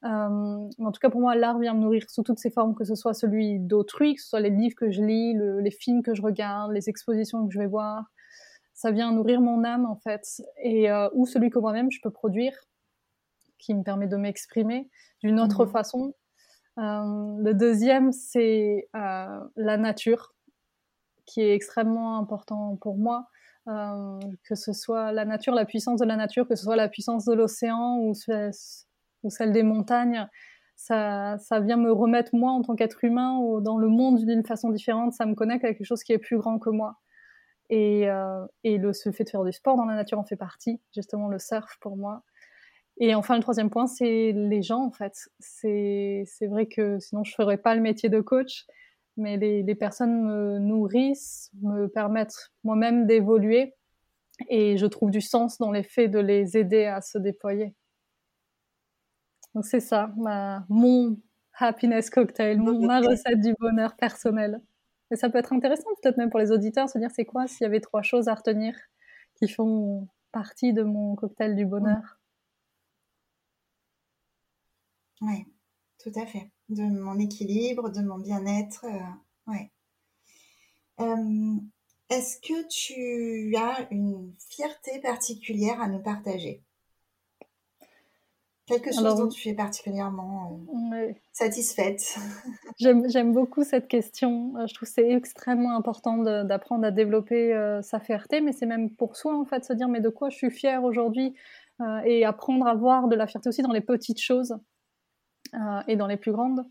[0.03, 2.85] Euh, en tout cas, pour moi, l'art vient me nourrir sous toutes ses formes, que
[2.85, 6.15] ce soit celui d'autrui, que ce soit les livres que je lis, les films que
[6.15, 8.03] je regarde, les expositions que je vais voir.
[8.73, 12.09] Ça vient nourrir mon âme, en fait, et euh, ou celui que moi-même je peux
[12.09, 12.57] produire,
[13.59, 14.89] qui me permet de m'exprimer
[15.21, 15.69] d'une autre mmh.
[15.69, 16.15] façon.
[16.77, 20.33] Le deuxième, c'est la nature
[21.27, 23.27] qui est extrêmement important pour moi,
[23.67, 26.89] euh, que ce soit la nature, la puissance de la nature, que ce soit la
[26.89, 30.27] puissance de l'océan ou, celle des montagnes.
[30.75, 35.13] Ça, vient me remettre moi en tant qu'être humain dans le monde d'une façon différente.
[35.13, 36.95] Ça me connecte à quelque chose qui est plus grand que moi.
[37.69, 40.37] Et, euh, et le ce fait de faire du sport dans la nature en fait
[40.37, 42.23] partie, justement le surf pour moi.
[42.99, 45.29] Et enfin, le troisième point, c'est les gens, en fait.
[45.39, 48.65] C'est vrai que sinon, je ferais pas le métier de coach
[49.17, 53.73] mais les, personnes me nourrissent, me permettent moi-même d'évoluer
[54.49, 57.73] et je trouve du sens dans l'effet de les aider à se déployer.
[59.55, 61.17] Donc c'est ça, ma, mon
[61.57, 64.61] happiness cocktail, ma recette du bonheur personnel.
[65.09, 67.63] Et ça peut être intéressant peut-être même pour les auditeurs, se dire c'est quoi s'il
[67.63, 68.75] y avait trois choses à retenir
[69.35, 72.19] qui font partie de mon cocktail du bonheur?
[75.21, 75.45] Oui,
[75.99, 78.85] tout à fait de mon équilibre, de mon bien-être.
[78.85, 79.71] Euh, ouais.
[80.99, 81.55] Euh,
[82.09, 86.63] est-ce que tu as une fierté particulière à nous partager?
[88.65, 90.59] Quelque chose dont tu es particulièrement
[90.93, 92.17] euh, satisfaite
[92.79, 94.55] J'aime beaucoup cette question.
[94.67, 99.15] Je trouve que c'est extrêmement important d'apprendre à développer sa fierté, mais c'est même pour
[99.15, 101.33] soi en fait, se dire mais de quoi je suis fière aujourd'hui
[102.03, 104.57] et apprendre à voir de la fierté aussi dans les petites choses.
[105.53, 106.65] Euh, et dans les plus grandes.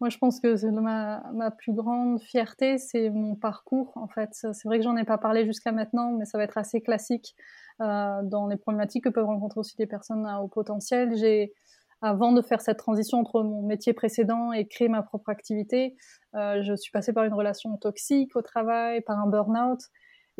[0.00, 3.92] Moi, je pense que ma, ma plus grande fierté, c'est mon parcours.
[3.96, 6.58] En fait, c'est vrai que j'en ai pas parlé jusqu'à maintenant, mais ça va être
[6.58, 7.34] assez classique
[7.80, 11.16] euh, dans les problématiques que peuvent rencontrer aussi des personnes à haut potentiel.
[11.16, 11.52] J'ai,
[12.00, 15.96] avant de faire cette transition entre mon métier précédent et créer ma propre activité,
[16.34, 19.80] euh, je suis passée par une relation toxique au travail, par un burn-out.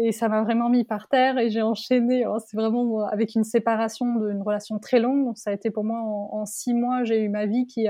[0.01, 2.24] Et ça m'a vraiment mis par terre et j'ai enchaîné.
[2.24, 5.36] Oh, c'est vraiment avec une séparation d'une relation très longue.
[5.36, 7.88] Ça a été pour moi en, six mois, j'ai eu ma vie qui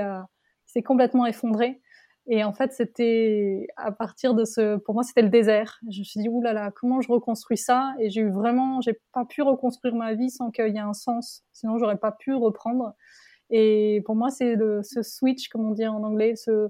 [0.65, 1.81] s'est complètement effondrée.
[2.31, 5.79] Et en fait, c'était à partir de ce, pour moi, c'était le désert.
[5.89, 7.93] Je me suis dit, oulala, comment je reconstruis ça?
[7.99, 10.93] Et j'ai eu vraiment, j'ai pas pu reconstruire ma vie sans qu'il y ait un
[10.93, 11.43] sens.
[11.53, 12.93] Sinon, j'aurais pas pu reprendre.
[13.49, 16.69] Et pour moi, c'est ce switch, comme on dit en anglais, ce,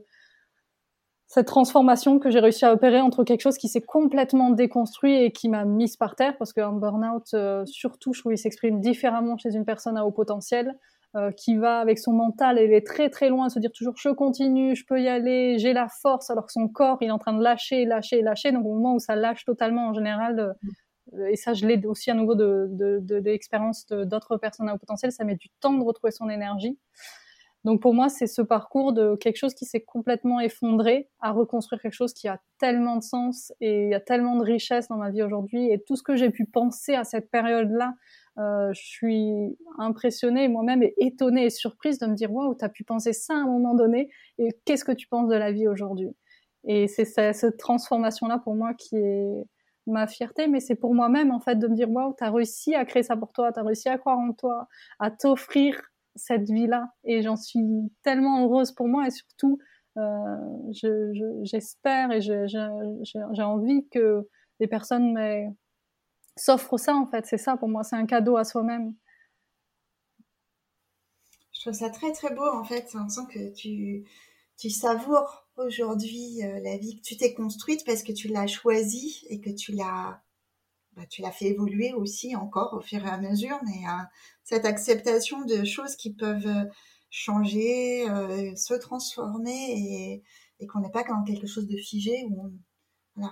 [1.30, 5.32] cette transformation que j'ai réussi à opérer entre quelque chose qui s'est complètement déconstruit et
[5.32, 9.38] qui m'a mise par terre, parce qu'un burn-out, euh, surtout, je trouve, il s'exprime différemment
[9.38, 10.76] chez une personne à haut potentiel,
[11.16, 14.10] euh, qui va avec son mental, elle est très très loin, se dire toujours je
[14.10, 17.20] continue, je peux y aller, j'ai la force, alors que son corps, il est en
[17.20, 18.52] train de lâcher, lâcher, lâcher.
[18.52, 20.56] Donc au moment où ça lâche totalement, en général,
[21.14, 24.68] euh, et ça je l'ai aussi à nouveau de, de, de, de l'expérience d'autres personnes
[24.68, 26.80] à haut potentiel, ça met du temps de retrouver son énergie.
[27.66, 31.82] Donc pour moi, c'est ce parcours de quelque chose qui s'est complètement effondré à reconstruire
[31.82, 34.96] quelque chose qui a tellement de sens et il y a tellement de richesse dans
[34.96, 35.70] ma vie aujourd'hui.
[35.72, 37.96] Et tout ce que j'ai pu penser à cette période-là,
[38.38, 42.70] euh, je suis impressionnée moi-même et étonnée et surprise de me dire waouh, tu as
[42.70, 45.68] pu penser ça à un moment donné et qu'est-ce que tu penses de la vie
[45.68, 46.16] aujourd'hui?
[46.64, 49.44] Et c'est cette transformation-là pour moi qui est
[49.86, 52.76] ma fierté, mais c'est pour moi-même en fait de me dire waouh, tu as réussi
[52.76, 54.68] à créer ça pour toi, tu as réussi à croire en toi,
[55.00, 55.76] à t'offrir
[56.16, 56.94] cette vie-là.
[57.04, 59.60] Et j'en suis tellement heureuse pour moi et surtout,
[59.98, 60.38] euh,
[61.44, 64.28] j'espère et j'ai envie que
[64.60, 65.18] les personnes
[66.36, 67.26] s'offrent ça en fait.
[67.26, 68.94] C'est ça pour moi, c'est un cadeau à soi-même.
[71.54, 72.88] Je trouve ça très très beau en fait.
[72.96, 74.06] On sent que tu,
[74.58, 79.26] tu savoures aujourd'hui euh, la vie que tu t'es construite parce que tu l'as choisie
[79.30, 80.22] et que tu l'as
[81.00, 83.86] bah, tu l'as fait évoluer aussi encore au fur et à mesure, mais
[84.44, 86.68] cette acceptation de choses qui peuvent
[87.10, 88.06] changer,
[88.58, 90.24] se transformer
[90.60, 92.52] et, qu'on n'est pas dans quelque chose de figé où
[93.16, 93.30] on,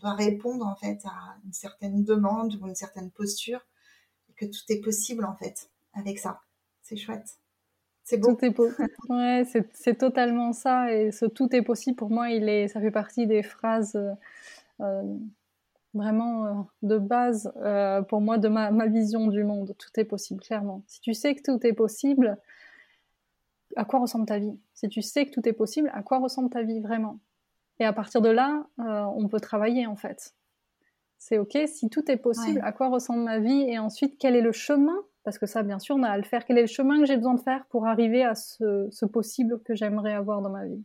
[0.00, 3.60] doit répondre en fait à une certaine demande ou une certaine posture
[4.28, 6.42] et que tout est possible en fait avec ça.
[6.82, 7.38] C'est chouette.
[8.04, 8.34] C'est beau.
[8.34, 8.54] Tout est.
[9.08, 10.92] Ouais, c'est totalement ça.
[10.92, 13.96] Et ce tout est possible, pour moi, il est, ça fait partie des phrases
[14.80, 15.02] euh,
[15.94, 19.74] vraiment euh, de base euh, pour moi de ma, ma, vision du monde.
[19.78, 20.82] Tout est possible, clairement.
[20.86, 22.38] Si tu sais que tout est possible,
[23.76, 24.58] à quoi ressemble ta vie?
[24.74, 27.18] Si tu sais que tout est possible, à quoi ressemble ta vie vraiment?
[27.78, 30.34] Et à partir de là, on peut travailler en fait.
[31.20, 33.66] C'est ok, si tout est possible, à quoi ressemble ma vie?
[33.68, 34.96] Et ensuite, quel est le chemin?
[35.22, 36.46] Parce que ça, bien sûr, on a à le faire.
[36.46, 39.74] Quel est le chemin que j'ai besoin de faire pour arriver à ce, possible que
[39.74, 40.82] j'aimerais avoir dans ma vie?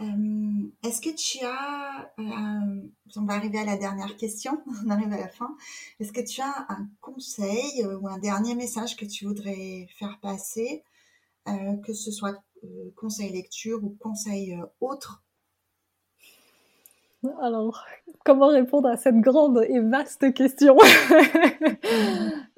[0.00, 5.12] Euh, Est-ce que tu as, euh, on va arriver à la dernière question, on arrive
[5.12, 5.56] à la fin.
[6.00, 10.18] Est-ce que tu as un conseil euh, ou un dernier message que tu voudrais faire
[10.20, 10.84] passer,
[11.82, 12.36] que ce soit
[12.94, 15.22] conseil lecture ou conseil autre?
[17.40, 17.84] Alors,
[18.24, 20.76] comment répondre à cette grande et vaste question?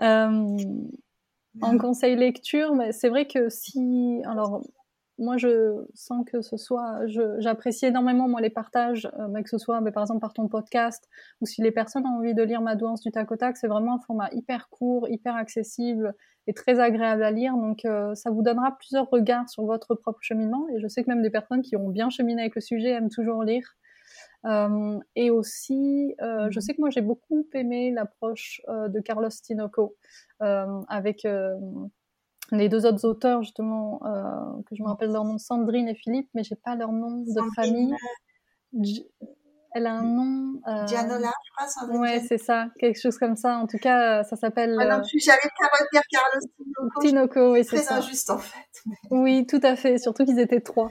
[0.03, 0.57] Euh,
[1.61, 4.62] En conseil lecture, mais c'est vrai que si, alors
[5.21, 7.07] moi je sens que ce soit,
[7.39, 10.49] j'apprécie énormément moi les partages, euh, mais que ce soit mais par exemple par ton
[10.49, 11.09] podcast
[11.41, 13.68] ou si les personnes ont envie de lire ma douance du tac au tac, c'est
[13.68, 16.14] vraiment un format hyper court, hyper accessible
[16.47, 17.55] et très agréable à lire.
[17.55, 20.66] Donc euh, ça vous donnera plusieurs regards sur votre propre cheminement.
[20.75, 23.11] Et je sais que même des personnes qui ont bien cheminé avec le sujet aiment
[23.11, 23.77] toujours lire.
[24.47, 29.01] Euh, et aussi, euh, je mmh sais que moi j'ai beaucoup aimé l'approche euh, de
[29.01, 29.97] Carlos Tinoco
[30.41, 31.27] avec
[32.53, 34.01] les deux autres auteurs justement
[34.67, 37.41] que je me rappelle leur nom, Sandrine et Philippe, mais j'ai pas leur nom de
[37.55, 37.95] famille.
[39.73, 40.61] Elle a un nom.
[40.67, 40.87] Euh...
[40.87, 41.69] Gianola, je crois.
[41.69, 43.59] Sandrine ouais, c'est ça, quelque chose comme ça.
[43.59, 44.77] En tout cas, ça s'appelle.
[44.81, 47.01] Ah non, j'avais pas retenir Carlos Tinoco.
[47.01, 47.99] Tinoco, oui, c'est ça.
[47.99, 48.83] Très injuste en fait.
[49.11, 49.99] Oui, tout à fait.
[49.99, 50.91] Surtout qu'ils étaient trois.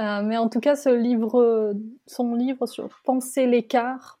[0.00, 1.74] Euh, mais en tout cas, ce livre,
[2.06, 4.18] son livre sur penser l'écart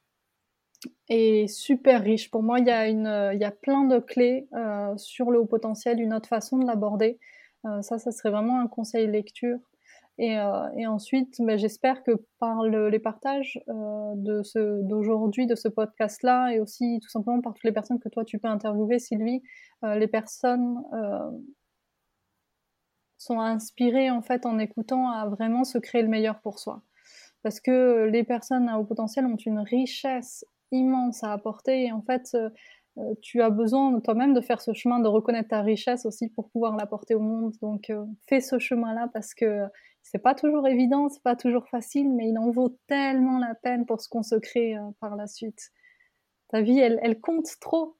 [1.08, 2.30] est super riche.
[2.30, 5.40] Pour moi, il y a, une, il y a plein de clés euh, sur le
[5.40, 7.18] haut potentiel, une autre façon de l'aborder.
[7.66, 9.58] Euh, ça, ça serait vraiment un conseil lecture.
[10.18, 14.42] Et, euh, et ensuite, ben, j'espère que par le, les partages euh, de
[14.82, 18.38] d'aujourd'hui, de ce podcast-là, et aussi tout simplement par toutes les personnes que toi tu
[18.38, 19.42] peux interviewer, Sylvie,
[19.84, 20.82] euh, les personnes
[23.18, 26.82] sont inspirés en fait en écoutant à vraiment se créer le meilleur pour soi.
[27.42, 30.44] Parce que les personnes à haut potentiel ont une richesse
[30.74, 32.50] immense à apporter et en fait euh,
[32.98, 36.50] euh, tu as besoin toi-même de faire ce chemin, de reconnaître ta richesse aussi pour
[36.50, 37.54] pouvoir l'apporter au monde.
[37.60, 39.64] Donc euh, fais ce chemin-là parce que
[40.02, 43.86] c'est pas toujours évident, c'est pas toujours facile, mais il en vaut tellement la peine
[43.86, 45.72] pour ce qu'on se crée par la suite.
[46.48, 47.96] Ta vie, elle, elle compte trop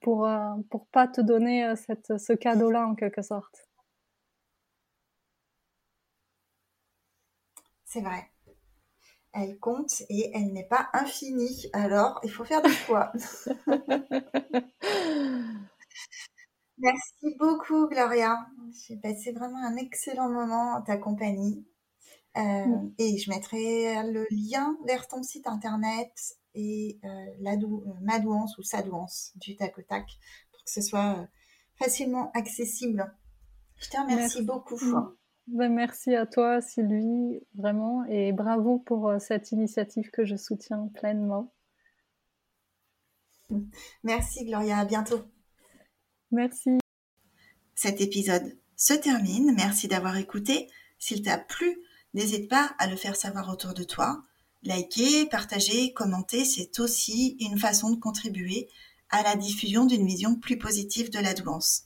[0.00, 0.28] pour
[0.70, 3.68] pour pas te donner cette, ce cadeau-là en quelque sorte.
[7.92, 8.31] c'est vrai.
[9.32, 11.68] Elle compte et elle n'est pas infinie.
[11.72, 13.12] Alors, il faut faire des choix.
[16.78, 18.36] Merci beaucoup, Gloria.
[18.86, 21.66] J'ai passé vraiment un excellent moment en ta compagnie.
[22.36, 22.94] Euh, mm.
[22.98, 26.10] Et je mettrai le lien vers ton site internet
[26.54, 27.08] et euh,
[27.40, 30.06] la dou euh, ma douance ou sa douance du tac au tac
[30.50, 31.26] pour que ce soit
[31.76, 33.14] facilement accessible.
[33.78, 34.78] Je te remercie beaucoup.
[35.48, 40.88] Ben, merci à toi, Sylvie, vraiment, et bravo pour euh, cette initiative que je soutiens
[40.94, 41.52] pleinement.
[44.04, 44.78] Merci, Gloria.
[44.78, 45.22] À bientôt.
[46.30, 46.78] Merci.
[47.74, 49.52] Cet épisode se termine.
[49.56, 50.70] Merci d'avoir écouté.
[50.98, 51.76] S'il t'a plu,
[52.14, 54.24] n'hésite pas à le faire savoir autour de toi.
[54.62, 58.68] Liker, partager, commenter, c'est aussi une façon de contribuer
[59.10, 61.82] à la diffusion d'une vision plus positive de la douance.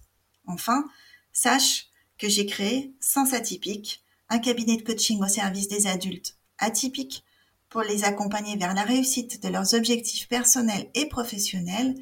[0.46, 0.84] Enfin,
[1.32, 1.88] sache
[2.18, 7.24] que j'ai créé Sens Atypique, un cabinet de coaching au service des adultes atypiques
[7.68, 11.94] pour les accompagner vers la réussite de leurs objectifs personnels et professionnels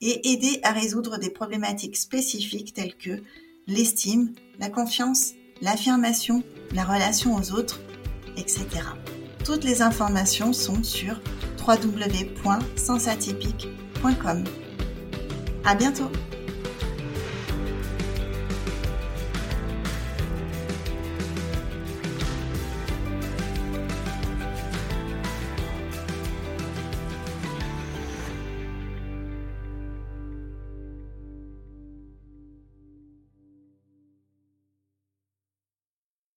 [0.00, 3.22] et aider à résoudre des problématiques spécifiques telles que
[3.66, 6.42] l'estime, la confiance, l'affirmation,
[6.72, 7.80] la relation aux autres,
[8.36, 8.66] etc.
[9.44, 11.20] Toutes les informations sont sur
[11.66, 14.44] www.sensatypique.com.
[15.64, 16.10] À bientôt!